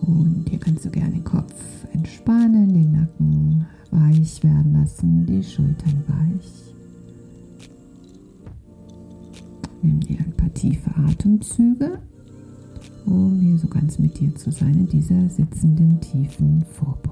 Und 0.00 0.46
hier 0.48 0.58
kannst 0.58 0.84
du 0.84 0.90
gerne 0.90 1.12
den 1.12 1.24
Kopf 1.24 1.54
entspannen, 1.92 2.72
den 2.72 2.92
Nacken 2.92 3.66
weich 3.90 4.42
werden 4.42 4.72
lassen, 4.72 5.26
die 5.26 5.42
Schultern 5.42 6.02
weich. 6.08 6.74
Nimm 9.82 10.00
dir 10.00 10.18
ein 10.18 10.32
paar 10.32 10.52
tiefe 10.54 10.90
Atemzüge, 10.96 11.98
um 13.06 13.40
hier 13.40 13.58
so 13.58 13.68
ganz 13.68 13.98
mit 13.98 14.18
dir 14.18 14.34
zu 14.34 14.50
sein 14.50 14.74
in 14.74 14.88
dieser 14.88 15.28
sitzenden 15.28 16.00
tiefen 16.00 16.64
Vorbeuge. 16.72 17.11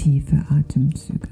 Tiefe 0.00 0.42
Atemzüge. 0.48 1.28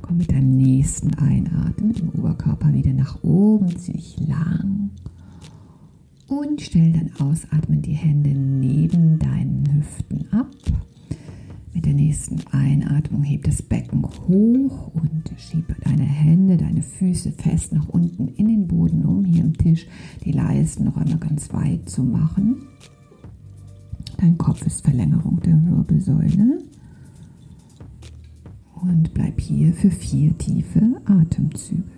Komm 0.00 0.16
mit 0.16 0.30
deinem 0.32 0.56
nächsten 0.56 1.12
Einatmen 1.16 1.88
mit 1.88 1.98
dem 1.98 2.08
Oberkörper 2.08 2.72
wieder 2.72 2.94
nach 2.94 3.22
oben, 3.22 3.76
zieh 3.76 3.92
dich 3.92 4.16
lang 4.26 4.90
und 6.26 6.62
stell 6.62 6.92
dann 6.92 7.10
ausatmen 7.20 7.82
die 7.82 7.92
Hände 7.92 8.30
neben 8.30 9.18
deinen 9.18 9.62
Hüften 9.74 10.32
ab. 10.32 10.48
Der 11.86 11.94
nächsten 11.94 12.40
Einatmung 12.50 13.22
heb 13.22 13.44
das 13.44 13.62
Becken 13.62 14.04
hoch 14.04 14.90
und 14.92 15.30
schiebe 15.38 15.76
deine 15.84 16.02
Hände, 16.02 16.56
deine 16.56 16.82
Füße 16.82 17.30
fest 17.30 17.72
nach 17.72 17.88
unten 17.88 18.26
in 18.26 18.48
den 18.48 18.66
Boden, 18.66 19.04
um 19.04 19.24
hier 19.24 19.44
am 19.44 19.56
Tisch 19.56 19.86
die 20.24 20.32
Leisten 20.32 20.82
noch 20.82 20.96
einmal 20.96 21.18
ganz 21.18 21.52
weit 21.52 21.88
zu 21.88 22.02
machen. 22.02 22.56
Dein 24.18 24.36
Kopf 24.36 24.66
ist 24.66 24.84
Verlängerung 24.84 25.38
der 25.42 25.64
Wirbelsäule. 25.64 26.58
Und 28.74 29.14
bleib 29.14 29.40
hier 29.40 29.72
für 29.72 29.92
vier 29.92 30.36
tiefe 30.36 31.00
Atemzüge. 31.04 31.95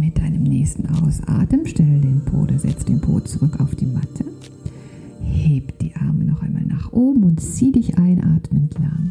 Mit 0.00 0.16
deinem 0.16 0.44
nächsten 0.44 0.86
Ausatmen 0.86 1.66
stell 1.66 2.00
den 2.00 2.24
Po 2.24 2.38
oder 2.38 2.58
setz 2.58 2.86
den 2.86 3.02
Po 3.02 3.20
zurück 3.20 3.60
auf 3.60 3.74
die 3.74 3.84
Matte. 3.84 4.24
Heb 5.22 5.78
die 5.78 5.94
Arme 5.94 6.24
noch 6.24 6.42
einmal 6.42 6.64
nach 6.64 6.90
oben 6.90 7.22
und 7.24 7.38
zieh 7.38 7.70
dich 7.70 7.98
einatmend 7.98 8.78
lang. 8.78 9.10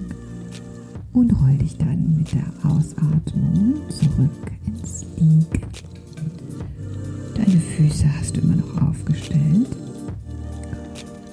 Und 1.14 1.32
roll 1.40 1.56
dich 1.58 1.78
dann 1.78 2.18
mit 2.18 2.34
der 2.34 2.52
Ausatmung 2.64 3.76
zurück 3.90 4.52
ins 4.66 5.06
Liegen. 5.16 5.46
Deine 7.36 7.60
Füße 7.60 8.06
hast 8.18 8.36
du 8.36 8.42
immer 8.42 8.56
noch 8.56 8.82
aufgestellt. 8.82 9.70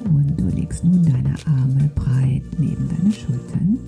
Und 0.05 0.39
du 0.39 0.49
legst 0.55 0.85
nun 0.85 1.03
deine 1.03 1.35
Arme 1.47 1.91
breit 1.95 2.45
neben 2.59 2.89
deine 2.91 3.11
Schultern 3.11 3.79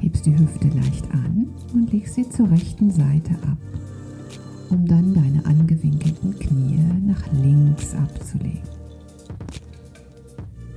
hebst 0.00 0.26
die 0.26 0.36
Hüfte 0.36 0.68
leicht 0.68 1.10
an 1.12 1.48
und 1.74 1.92
legst 1.92 2.14
sie 2.14 2.28
zur 2.28 2.50
rechten 2.50 2.90
Seite 2.90 3.32
ab, 3.46 3.58
um 4.70 4.86
dann 4.86 5.12
deine 5.14 5.44
angewinkelten 5.44 6.38
Knie 6.38 6.78
nach 7.06 7.32
links 7.32 7.94
abzulegen. 7.94 8.60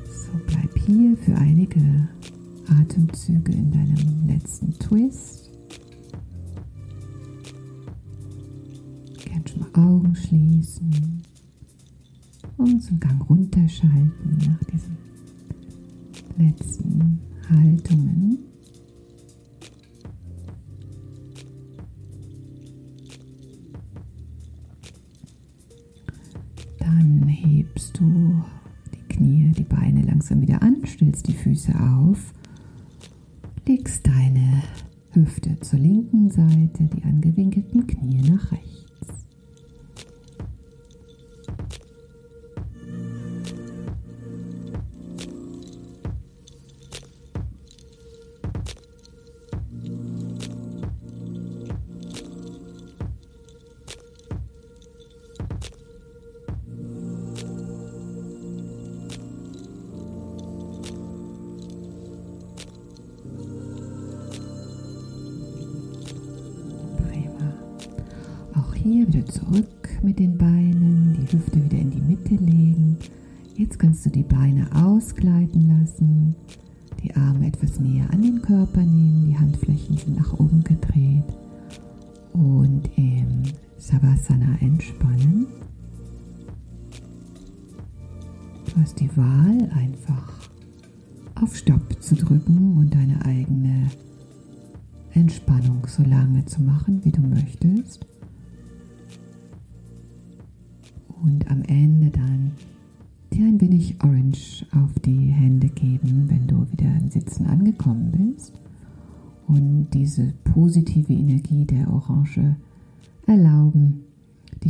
So 0.09 0.31
bleib 0.47 0.77
hier 0.85 1.15
für 1.17 1.35
einige 1.35 2.09
Atemzüge 2.79 3.51
in 3.51 3.71
deinem 3.71 4.27
letzten 4.27 4.73
Twist. 4.73 5.51
Gerne 9.23 9.47
schon 9.47 9.61
mal 9.61 9.85
Augen 9.85 10.15
schließen 10.15 11.21
und 12.57 12.81
zum 12.81 12.99
Gang 12.99 13.29
runterschalten 13.29 14.37
nach 14.47 14.63
diesen 14.71 14.97
letzten 16.37 17.19
Haltungen. 17.49 18.52
Dann 26.95 27.27
hebst 27.27 27.99
du 27.99 28.43
die 28.93 29.15
Knie, 29.15 29.51
die 29.57 29.63
Beine 29.63 30.03
langsam 30.03 30.41
wieder 30.41 30.61
an, 30.61 30.77
stellst 30.85 31.27
die 31.27 31.33
Füße 31.33 31.73
auf, 31.73 32.33
legst 33.67 34.05
deine 34.05 34.61
Hüfte 35.11 35.59
zur 35.61 35.79
linken 35.79 36.29
Seite, 36.29 36.83
die 36.95 37.03
angewinkelten 37.03 37.87
Knie 37.87 38.21
nach 38.29 38.51
rechts. 38.51 38.92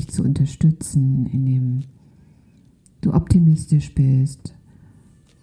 Dich 0.04 0.14
zu 0.14 0.24
unterstützen, 0.24 1.26
indem 1.28 1.82
du 3.01 3.14
optimistisch 3.14 3.93
bist 3.93 4.56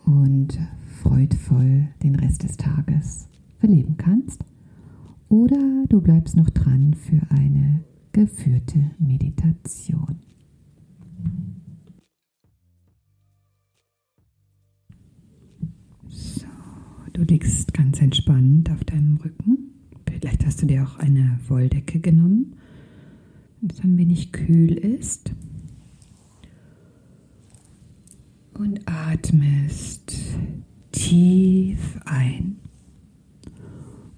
und 0.04 0.58
freudvoll 1.02 1.88
den 2.02 2.16
Rest 2.16 2.42
des 2.42 2.56
Tages 2.56 3.28
verleben 3.58 3.96
kannst. 3.96 4.44
Oder 5.28 5.84
du 5.88 6.00
bleibst 6.00 6.36
noch 6.36 6.50
dran 6.50 6.94
für 6.94 7.20
eine 7.30 7.84
geführte 8.12 8.90
Meditation. 8.98 10.18
So, 16.08 16.46
du 17.12 17.22
liegst 17.22 17.72
ganz 17.72 18.00
entspannt 18.02 18.70
auf 18.70 18.82
deinem 18.84 19.16
Rücken. 19.18 19.58
Vielleicht 20.06 20.44
hast 20.44 20.61
du 20.62 20.66
dir 20.66 20.82
auch 20.82 20.98
eine 20.98 21.38
Wolldecke 21.48 22.00
genommen, 22.00 22.56
es 23.68 23.80
ein 23.80 23.98
wenig 23.98 24.32
kühl 24.32 24.72
ist. 24.72 25.32
Und 28.54 28.80
atmest 28.86 30.16
tief 30.92 31.98
ein 32.04 32.56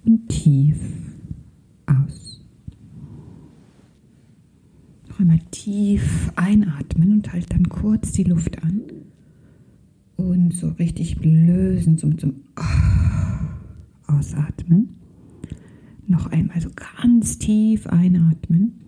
und 0.05 0.27
tief 0.27 0.77
aus. 1.85 2.45
Noch 5.07 5.19
einmal 5.19 5.39
tief 5.51 6.31
einatmen 6.35 7.13
und 7.13 7.31
halt 7.31 7.51
dann 7.53 7.69
kurz 7.69 8.11
die 8.11 8.23
Luft 8.23 8.61
an. 8.63 8.81
Und 10.15 10.53
so 10.53 10.69
richtig 10.69 11.23
lösen 11.23 11.97
zum, 11.97 12.17
zum 12.17 12.35
Ausatmen. 14.07 14.89
Noch 16.07 16.27
einmal 16.27 16.61
so 16.61 16.69
ganz 16.75 17.39
tief 17.39 17.87
einatmen. 17.87 18.82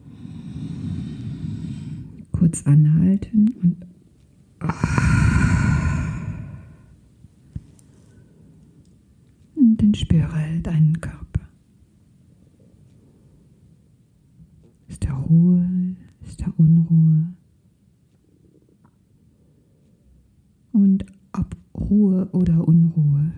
Kurz 2.36 2.66
anhalten 2.66 3.56
und 3.62 3.78
und 9.56 9.78
dann 9.82 9.94
spüre 9.96 10.60
deinen 10.62 11.00
Körper. 11.00 11.48
Ist 14.90 15.06
da 15.06 15.14
Ruhe? 15.14 15.96
Ist 16.28 16.42
da 16.42 16.54
Unruhe? 16.58 17.34
Und 20.74 21.06
ob 21.32 21.56
Ruhe 21.74 22.28
oder 22.34 22.68
Unruhe, 22.68 23.32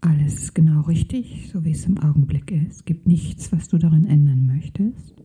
alles 0.00 0.34
ist 0.34 0.54
genau 0.54 0.82
richtig, 0.82 1.50
so 1.52 1.64
wie 1.64 1.72
es 1.72 1.84
im 1.84 1.98
Augenblick 1.98 2.52
ist. 2.52 2.76
Es 2.76 2.84
gibt 2.84 3.08
nichts, 3.08 3.50
was 3.50 3.66
du 3.66 3.78
daran 3.78 4.04
ändern 4.04 4.46
möchtest. 4.46 5.15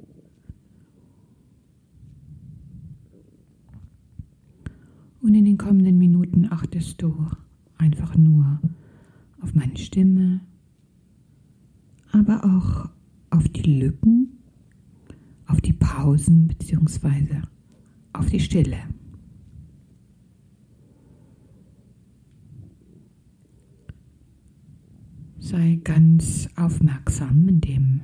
Und 5.22 5.36
in 5.36 5.46
den 5.46 5.58
kommenden 5.58 6.00
Minuten 6.00 6.48
achtest 6.52 7.02
du 7.02 7.16
einfach 7.78 8.16
nur 8.18 8.60
auf 9.40 9.54
meine 9.54 9.78
Stimme, 9.78 10.42
aber 12.12 12.44
auch 12.44 12.90
auf 13.30 13.48
die 13.50 13.80
Lücken, 13.80 14.40
auf 15.46 15.62
die 15.62 15.74
Pausen 15.74 16.48
bzw. 16.48 17.42
auf 18.14 18.30
die 18.30 18.40
Stille. 18.40 18.78
Sei 25.38 25.80
ganz 25.84 26.50
aufmerksam 26.56 27.48
in 27.48 27.62
dem, 27.62 28.02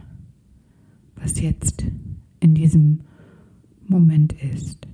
was 1.16 1.40
jetzt 1.40 1.86
in 2.40 2.56
diesem 2.56 3.02
Moment 3.88 4.34
ist. 4.34 4.87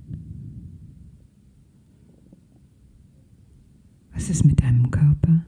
Was 4.14 4.30
ist 4.30 4.44
mit 4.44 4.62
deinem 4.62 4.90
Körper? 4.90 5.44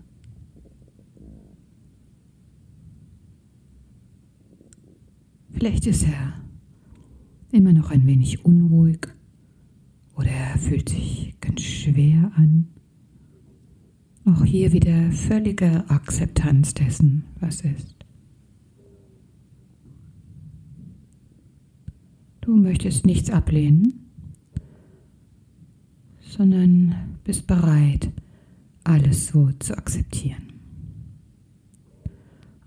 Vielleicht 5.51 5.87
ist 5.87 6.05
er 6.05 6.35
immer 7.53 7.73
noch 7.73 7.91
ein 7.91 8.07
wenig 8.07 8.45
unruhig 8.45 9.07
oder 10.17 10.29
er 10.29 10.59
fühlt 10.59 10.89
sich 10.89 11.35
ganz 11.41 11.63
schwer 11.63 12.31
an. 12.37 12.69
Auch 14.25 14.45
hier 14.45 14.73
wieder 14.73 15.13
völlige 15.13 15.89
Akzeptanz 15.89 16.75
dessen, 16.75 17.25
was 17.41 17.61
ist. 17.61 17.95
Du 22.41 22.57
möchtest 22.57 23.07
nichts 23.07 23.31
ablehnen, 23.31 24.11
sondern 26.21 26.95
bist 27.25 27.47
bereit, 27.47 28.11
alles 28.87 29.29
so 29.29 29.51
zu 29.59 29.77
akzeptieren. 29.77 30.53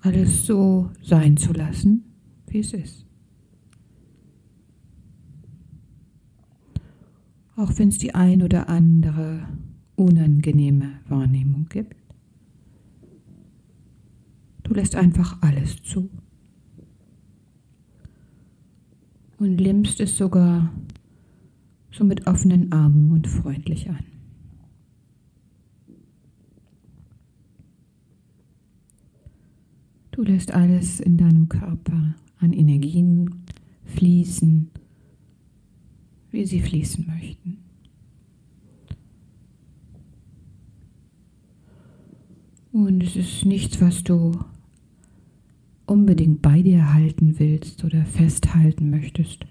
Alles 0.01 0.45
so 0.45 0.91
sein 1.01 1.37
zu 1.37 1.53
lassen, 1.53 2.03
wie 2.47 2.59
es 2.59 2.73
ist. 2.73 3.05
Auch 7.55 7.71
wenn 7.77 7.89
es 7.89 7.97
die 7.97 8.15
ein 8.15 8.41
oder 8.41 8.69
andere 8.69 9.47
unangenehme 9.95 10.99
Wahrnehmung 11.09 11.67
gibt. 11.69 11.95
Du 14.63 14.73
lässt 14.73 14.95
einfach 14.95 15.41
alles 15.41 15.81
zu 15.81 16.09
und 19.37 19.55
nimmst 19.55 19.99
es 19.99 20.17
sogar 20.17 20.71
so 21.91 22.03
mit 22.03 22.27
offenen 22.27 22.71
Armen 22.71 23.11
und 23.11 23.27
freundlich 23.27 23.89
an. 23.89 24.08
Du 30.19 30.25
lässt 30.25 30.53
alles 30.53 30.99
in 30.99 31.15
deinem 31.15 31.47
Körper 31.47 32.13
an 32.39 32.51
Energien 32.51 33.45
fließen, 33.85 34.69
wie 36.29 36.45
sie 36.45 36.59
fließen 36.59 37.07
möchten. 37.07 37.59
Und 42.73 43.01
es 43.01 43.15
ist 43.15 43.45
nichts, 43.45 43.79
was 43.79 44.03
du 44.03 44.37
unbedingt 45.85 46.41
bei 46.41 46.63
dir 46.63 46.93
halten 46.93 47.39
willst 47.39 47.85
oder 47.85 48.03
festhalten 48.03 48.89
möchtest, 48.89 49.45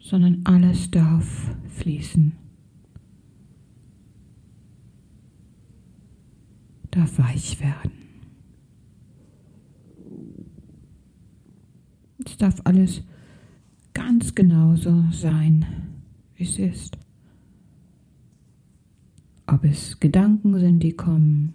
sondern 0.00 0.40
alles 0.44 0.90
darf 0.90 1.54
fließen, 1.68 2.32
darf 6.90 7.18
weich 7.18 7.60
werden. 7.60 8.03
Es 12.24 12.36
darf 12.36 12.60
alles 12.64 13.02
ganz 13.92 14.34
genauso 14.34 15.04
sein, 15.10 15.64
wie 16.36 16.44
es 16.44 16.58
ist. 16.58 16.98
Ob 19.46 19.64
es 19.64 20.00
Gedanken 20.00 20.58
sind, 20.58 20.82
die 20.82 20.92
kommen, 20.92 21.54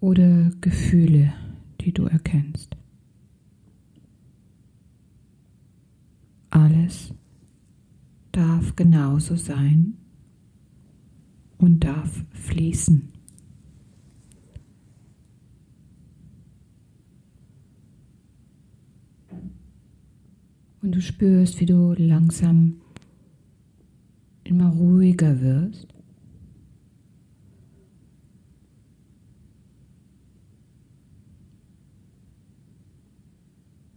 oder 0.00 0.50
Gefühle, 0.60 1.32
die 1.80 1.92
du 1.92 2.04
erkennst. 2.04 2.76
Alles 6.50 7.12
darf 8.32 8.74
genauso 8.76 9.36
sein 9.36 9.94
und 11.58 11.80
darf 11.80 12.24
fließen. 12.32 13.17
Und 20.82 20.94
du 20.94 21.00
spürst, 21.00 21.60
wie 21.60 21.66
du 21.66 21.94
langsam 21.96 22.80
immer 24.44 24.70
ruhiger 24.70 25.40
wirst. 25.40 25.88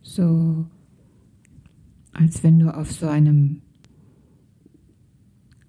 So 0.02 0.66
als 2.12 2.44
wenn 2.44 2.60
du 2.60 2.76
auf 2.76 2.92
so 2.92 3.08
einem 3.08 3.62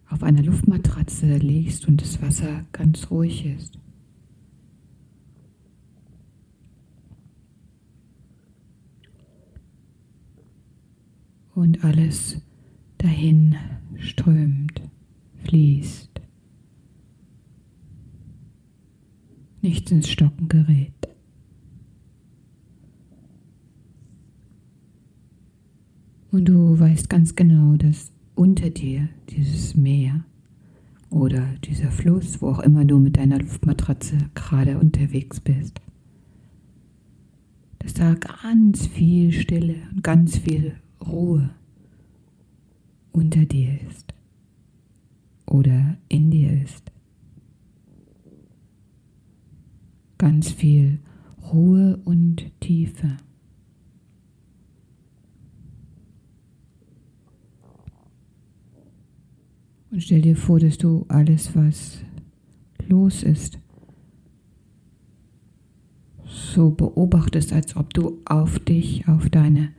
auf 0.09 0.23
einer 0.23 0.43
Luftmatratze 0.43 1.39
liegst 1.39 1.89
und 1.89 2.03
das 2.03 2.21
Wasser 2.21 2.67
ganz 2.73 3.11
ruhig 3.11 3.47
ist. 3.47 3.82
Und 11.55 11.85
alles 11.85 12.41
dahin 12.99 13.57
strömt, 13.97 14.81
fließt. 15.45 16.11
Nichts 19.61 19.91
ins 19.93 20.11
Stocken 20.11 20.49
gerät. 20.49 20.93
Und 26.33 26.47
du 26.47 26.79
weißt 26.79 27.11
ganz 27.11 27.37
genau, 27.37 27.77
dass 27.77 28.11
unter 28.35 28.71
dir 28.71 29.09
dieses 29.29 29.77
Meer 29.77 30.25
oder 31.11 31.47
dieser 31.65 31.91
Fluss, 31.91 32.41
wo 32.41 32.49
auch 32.49 32.61
immer 32.61 32.87
du 32.87 32.99
mit 32.99 33.19
deiner 33.19 33.39
Luftmatratze 33.39 34.17
gerade 34.35 34.79
unterwegs 34.79 35.41
bist, 35.41 35.81
dass 37.81 37.93
da 37.93 38.15
ganz 38.15 38.87
viel 38.87 39.33
Stille 39.33 39.77
und 39.93 40.03
ganz 40.03 40.39
viel 40.39 40.75
Ruhe 41.07 41.51
unter 43.13 43.45
dir 43.45 43.81
ist 43.89 44.15
oder 45.47 45.97
in 46.09 46.31
dir 46.31 46.53
ist. 46.63 46.91
Ganz 50.19 50.51
viel 50.51 51.01
Ruhe 51.53 51.99
und 52.05 52.51
Tiefe. 52.61 53.17
Und 59.91 60.03
stell 60.03 60.23
dir 60.23 60.37
vor, 60.37 60.59
dass 60.59 60.79
du 60.79 61.05
alles, 61.09 61.55
was 61.55 62.03
los 62.89 63.23
ist, 63.23 63.59
so 66.25 66.71
beobachtest, 66.71 67.53
als 67.53 67.77
ob 67.77 67.93
du 67.93 68.19
auf 68.25 68.59
dich, 68.59 69.07
auf 69.07 69.29
deine, 69.29 69.71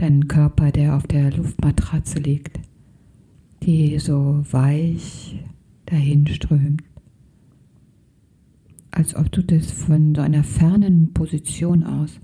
deinen 0.00 0.28
Körper, 0.28 0.72
der 0.72 0.96
auf 0.96 1.06
der 1.06 1.32
Luftmatratze 1.32 2.18
liegt, 2.18 2.58
die 3.62 3.98
so 3.98 4.44
weich 4.50 5.38
dahin 5.86 6.26
strömt. 6.26 6.82
Als 8.90 9.14
ob 9.14 9.30
du 9.30 9.42
das 9.42 9.70
von 9.70 10.14
so 10.14 10.22
einer 10.22 10.42
fernen 10.42 11.12
Position 11.12 11.84
aus 11.84 12.18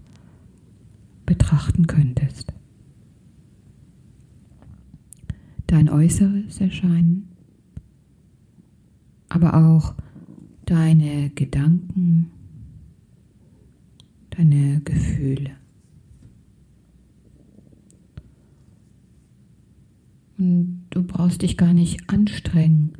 betrachten 1.26 1.86
könntest 1.86 2.52
dein 5.66 5.88
äußeres 5.88 6.60
Erscheinen, 6.60 7.28
aber 9.28 9.54
auch 9.54 9.94
deine 10.64 11.30
Gedanken, 11.30 12.30
deine 14.30 14.80
Gefühle. 14.82 15.50
Und 20.38 20.86
du 20.90 21.02
brauchst 21.02 21.42
dich 21.42 21.56
gar 21.56 21.72
nicht 21.72 22.10
anstrengen, 22.10 22.92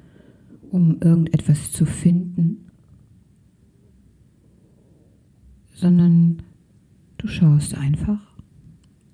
um 0.70 1.00
irgendetwas 1.00 1.72
zu 1.72 1.86
finden, 1.86 2.70
sondern 5.74 6.42
du 7.18 7.28
schaust 7.28 7.76
einfach, 7.76 8.20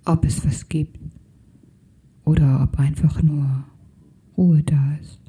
ob 0.04 0.24
es 0.24 0.44
was 0.46 0.68
gibt 0.68 1.00
oder 2.24 2.62
ob 2.62 2.78
einfach 2.78 3.22
nur 3.22 3.64
Ruhe 4.36 4.62
da 4.62 4.94
ist. 5.00 5.21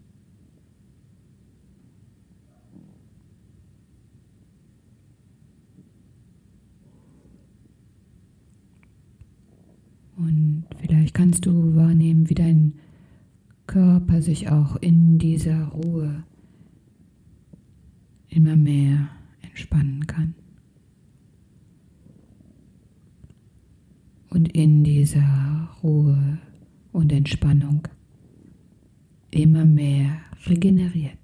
Und 10.16 10.66
vielleicht 10.80 11.14
kannst 11.14 11.46
du 11.46 11.76
wahrnehmen, 11.76 12.30
wie 12.30 12.36
dein 12.36 12.74
Körper 13.68 14.22
sich 14.22 14.50
auch 14.50 14.76
in 14.78 15.18
dieser 15.18 15.66
Ruhe 15.68 16.24
immer 18.30 18.56
mehr 18.56 19.10
entspannen 19.42 20.06
kann. 20.08 20.36
Und 24.30 24.52
in 24.54 24.84
dieser 24.84 25.70
Ruhe 25.84 26.40
und 26.92 27.12
Entspannung 27.12 27.88
immer 29.32 29.66
mehr 29.66 30.18
regeneriert. 30.48 31.18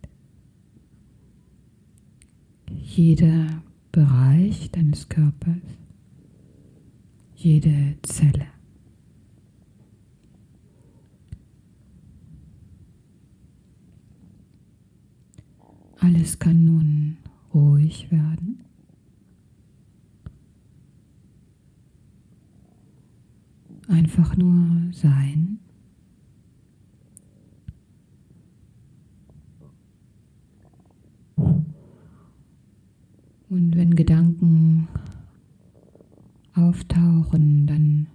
Jeder 2.71 3.63
Bereich 3.91 4.69
deines 4.71 5.09
Körpers, 5.09 5.57
jede 7.35 7.95
Zelle. 8.03 8.45
Alles 16.02 16.39
kann 16.39 16.64
nun 16.66 17.18
ruhig 17.54 18.10
werden. 18.12 18.64
Einfach 23.88 24.38
nur 24.38 24.93
sein. 24.93 25.60
Und 33.50 33.76
wenn 33.76 33.95
Gedanken 33.95 34.88
auftauchen, 36.54 37.66
dann 37.66 38.08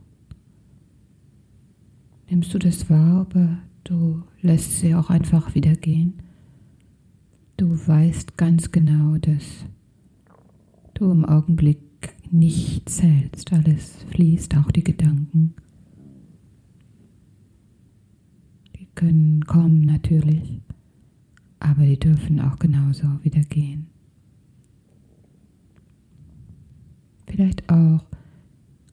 nimmst 2.30 2.54
du 2.54 2.58
das 2.58 2.88
wahr, 2.88 3.22
aber 3.22 3.58
du 3.82 4.22
lässt 4.40 4.78
sie 4.78 4.94
auch 4.94 5.10
einfach 5.10 5.54
wieder 5.54 5.74
gehen. 5.74 6.23
Du 7.56 7.70
weißt 7.86 8.36
ganz 8.36 8.72
genau, 8.72 9.16
dass 9.18 9.64
du 10.94 11.10
im 11.10 11.24
Augenblick 11.24 11.78
nicht 12.30 12.88
zählst. 12.88 13.52
Alles 13.52 14.04
fließt, 14.10 14.56
auch 14.56 14.72
die 14.72 14.82
Gedanken. 14.82 15.54
Die 18.76 18.86
können 18.94 19.44
kommen 19.46 19.82
natürlich, 19.82 20.60
aber 21.60 21.84
die 21.84 21.98
dürfen 21.98 22.40
auch 22.40 22.58
genauso 22.58 23.06
wieder 23.22 23.42
gehen. 23.42 23.86
Vielleicht 27.28 27.68
auch 27.70 28.04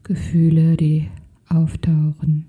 Gefühle, 0.03 0.77
die 0.77 1.09
auftauchen 1.47 2.45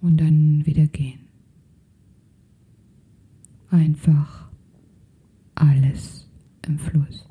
und 0.00 0.20
dann 0.20 0.64
wieder 0.64 0.86
gehen. 0.86 1.25
Einfach 3.76 4.48
alles 5.54 6.26
im 6.66 6.78
Fluss. 6.78 7.28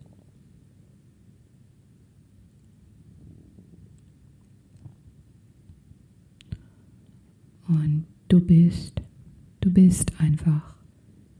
Und 7.68 8.06
du 8.28 8.40
bist, 8.40 9.02
du 9.62 9.72
bist 9.74 10.22
einfach 10.22 10.76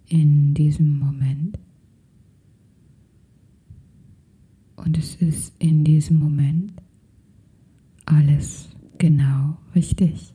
in 0.08 0.56
diesem 0.56 0.98
Moment. 0.98 1.60
Und 4.76 4.98
es 4.98 5.18
ist 5.18 5.54
in 5.60 5.84
diesem 5.84 6.18
Moment 6.18 6.74
alles 8.06 8.70
genau 8.98 9.60
richtig. 9.76 10.34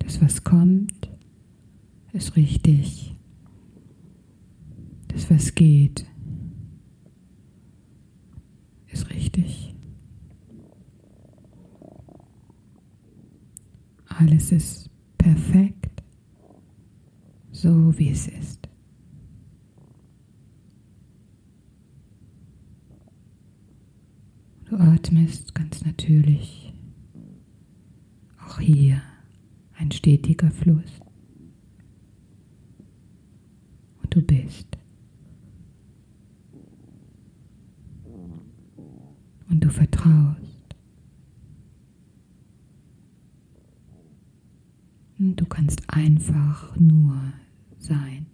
Das, 0.00 0.20
was 0.20 0.44
kommt, 0.44 0.97
ist 2.12 2.36
richtig. 2.36 3.16
Das, 5.08 5.30
was 5.30 5.54
geht, 5.54 6.06
ist 8.88 9.10
richtig. 9.10 9.74
Alles 14.06 14.52
ist 14.52 14.90
perfekt, 15.16 16.02
so 17.52 17.96
wie 17.98 18.10
es 18.10 18.26
ist. 18.28 18.68
Du 24.64 24.76
atmest 24.76 25.54
ganz 25.54 25.84
natürlich. 25.84 26.74
Auch 28.44 28.60
hier 28.60 29.00
ein 29.78 29.90
stetiger 29.92 30.50
Fluss 30.50 31.00
du 34.10 34.22
bist. 34.22 34.66
Und 39.50 39.60
du 39.60 39.70
vertraust. 39.70 40.76
Und 45.18 45.36
du 45.36 45.46
kannst 45.46 45.82
einfach 45.88 46.76
nur 46.76 47.32
sein. 47.78 48.27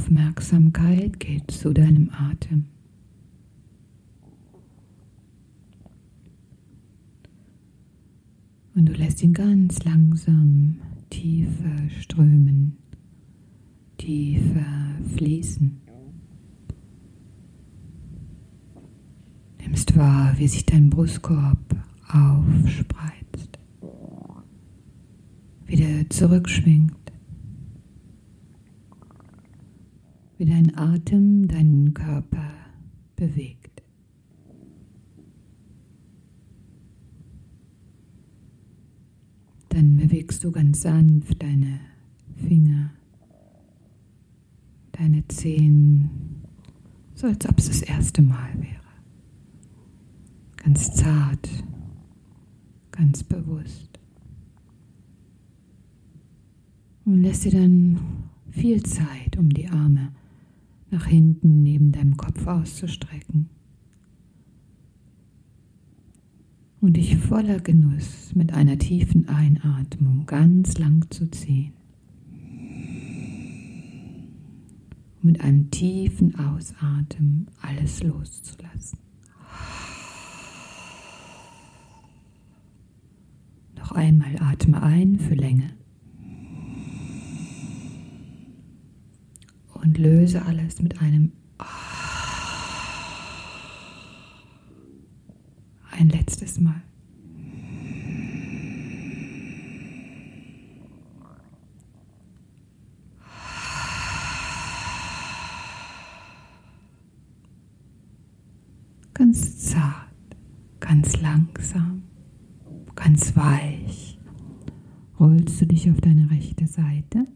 Aufmerksamkeit 0.00 1.20
geht 1.20 1.50
zu 1.50 1.74
deinem 1.74 2.10
Atem. 2.10 2.64
Und 8.74 8.86
du 8.86 8.92
lässt 8.94 9.22
ihn 9.22 9.34
ganz 9.34 9.84
langsam 9.84 10.76
tiefer 11.10 11.90
strömen, 12.00 12.78
tiefer 13.98 14.64
fließen. 15.16 15.78
Nimmst 19.60 19.96
wahr, 19.98 20.32
wie 20.38 20.48
sich 20.48 20.64
dein 20.64 20.88
Brustkorb 20.88 21.76
aufspreizt, 22.08 23.58
wieder 25.66 26.08
zurückschwingt 26.08 26.99
wie 30.40 30.46
dein 30.46 30.74
Atem 30.74 31.48
deinen 31.48 31.92
Körper 31.92 32.50
bewegt. 33.14 33.82
Dann 39.68 39.98
bewegst 39.98 40.42
du 40.42 40.50
ganz 40.50 40.80
sanft 40.80 41.42
deine 41.42 41.80
Finger, 42.36 42.90
deine 44.92 45.28
Zehen, 45.28 46.08
so 47.14 47.26
als 47.26 47.46
ob 47.46 47.58
es 47.58 47.68
das 47.68 47.82
erste 47.82 48.22
Mal 48.22 48.54
wäre. 48.54 48.80
Ganz 50.56 50.94
zart, 50.94 51.50
ganz 52.92 53.22
bewusst. 53.24 54.00
Und 57.04 57.20
lässt 57.20 57.44
dir 57.44 57.52
dann 57.52 58.00
viel 58.50 58.82
Zeit, 58.84 59.36
um 59.36 59.50
die 59.50 59.68
Arme 59.68 60.12
nach 60.90 61.06
hinten 61.06 61.62
neben 61.62 61.92
deinem 61.92 62.16
Kopf 62.16 62.46
auszustrecken 62.46 63.48
und 66.80 66.94
dich 66.96 67.16
voller 67.16 67.60
Genuss 67.60 68.34
mit 68.34 68.52
einer 68.52 68.78
tiefen 68.78 69.28
Einatmung 69.28 70.24
ganz 70.26 70.78
lang 70.78 71.06
zu 71.10 71.30
ziehen. 71.30 71.72
Und 75.22 75.32
mit 75.32 75.40
einem 75.42 75.70
tiefen 75.70 76.34
Ausatmen 76.38 77.48
alles 77.60 78.02
loszulassen. 78.02 78.98
Noch 83.76 83.92
einmal 83.92 84.36
atme 84.40 84.82
ein 84.82 85.18
für 85.18 85.34
Länge. 85.34 85.79
Und 89.82 89.98
löse 89.98 90.42
alles 90.42 90.80
mit 90.80 91.00
einem 91.00 91.32
ein 95.90 96.08
letztes 96.08 96.58
Mal. 96.60 96.82
Ganz 109.12 109.58
zart, 109.58 110.08
ganz 110.80 111.20
langsam, 111.20 112.04
ganz 112.94 113.36
weich 113.36 114.18
rollst 115.18 115.60
du 115.60 115.66
dich 115.66 115.90
auf 115.90 116.00
deine 116.00 116.30
rechte 116.30 116.66
Seite 116.66 117.26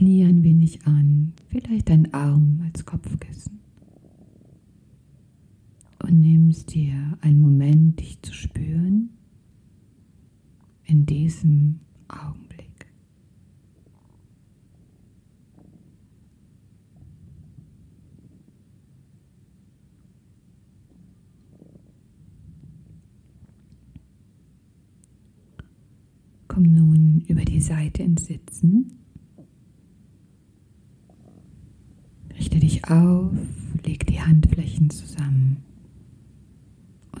Knie 0.00 0.24
ein 0.24 0.42
wenig 0.42 0.86
an, 0.86 1.34
vielleicht 1.48 1.90
deinen 1.90 2.14
Arm 2.14 2.62
als 2.64 2.86
Kopfkissen. 2.86 3.60
Und 6.02 6.20
nimmst 6.22 6.72
dir 6.72 7.18
einen 7.20 7.42
Moment, 7.42 8.00
dich 8.00 8.22
zu 8.22 8.32
spüren 8.32 9.10
in 10.86 11.04
diesem 11.04 11.80
Augenblick. 12.08 12.86
Komm 26.48 26.62
nun 26.62 27.22
über 27.28 27.44
die 27.44 27.60
Seite 27.60 28.02
ins 28.02 28.24
Sitzen 28.24 28.99
Richte 32.50 32.66
dich 32.66 32.84
auf, 32.90 33.30
leg 33.86 34.04
die 34.08 34.20
Handflächen 34.20 34.90
zusammen 34.90 35.58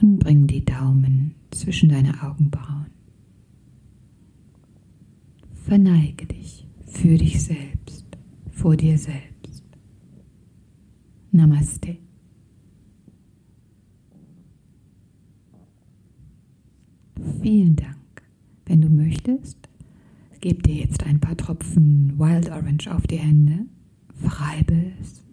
und 0.00 0.18
bring 0.18 0.48
die 0.48 0.64
Daumen 0.64 1.36
zwischen 1.52 1.88
deine 1.88 2.20
Augenbrauen. 2.24 2.86
Verneige 5.62 6.26
dich 6.26 6.66
für 6.84 7.16
dich 7.16 7.44
selbst, 7.44 8.06
vor 8.50 8.76
dir 8.76 8.98
selbst. 8.98 9.62
Namaste. 11.30 11.96
Vielen 17.40 17.76
Dank. 17.76 17.96
Wenn 18.66 18.80
du 18.80 18.88
möchtest, 18.88 19.68
gib 20.40 20.64
dir 20.64 20.74
jetzt 20.74 21.04
ein 21.04 21.20
paar 21.20 21.36
Tropfen 21.36 22.18
Wild 22.18 22.50
Orange 22.50 22.92
auf 22.92 23.06
die 23.06 23.18
Hände 23.18 23.66
Verreibe 24.20 24.92
es. 25.00 25.24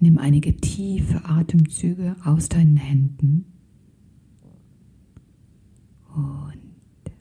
Nimm 0.00 0.18
einige 0.18 0.56
tiefe 0.56 1.24
Atemzüge 1.24 2.16
aus 2.24 2.48
deinen 2.48 2.76
Händen. 2.76 3.44
Und 6.14 7.12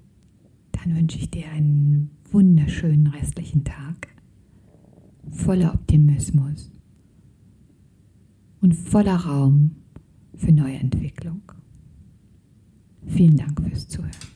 dann 0.71 0.95
wünsche 0.95 1.19
ich 1.19 1.29
dir 1.29 1.49
einen 1.51 2.09
wunderschönen 2.31 3.07
restlichen 3.07 3.63
Tag, 3.63 4.07
voller 5.29 5.73
Optimismus 5.73 6.71
und 8.61 8.73
voller 8.73 9.17
Raum 9.17 9.75
für 10.35 10.51
neue 10.51 10.77
Entwicklung. 10.77 11.41
Vielen 13.05 13.37
Dank 13.37 13.61
fürs 13.61 13.87
Zuhören. 13.87 14.30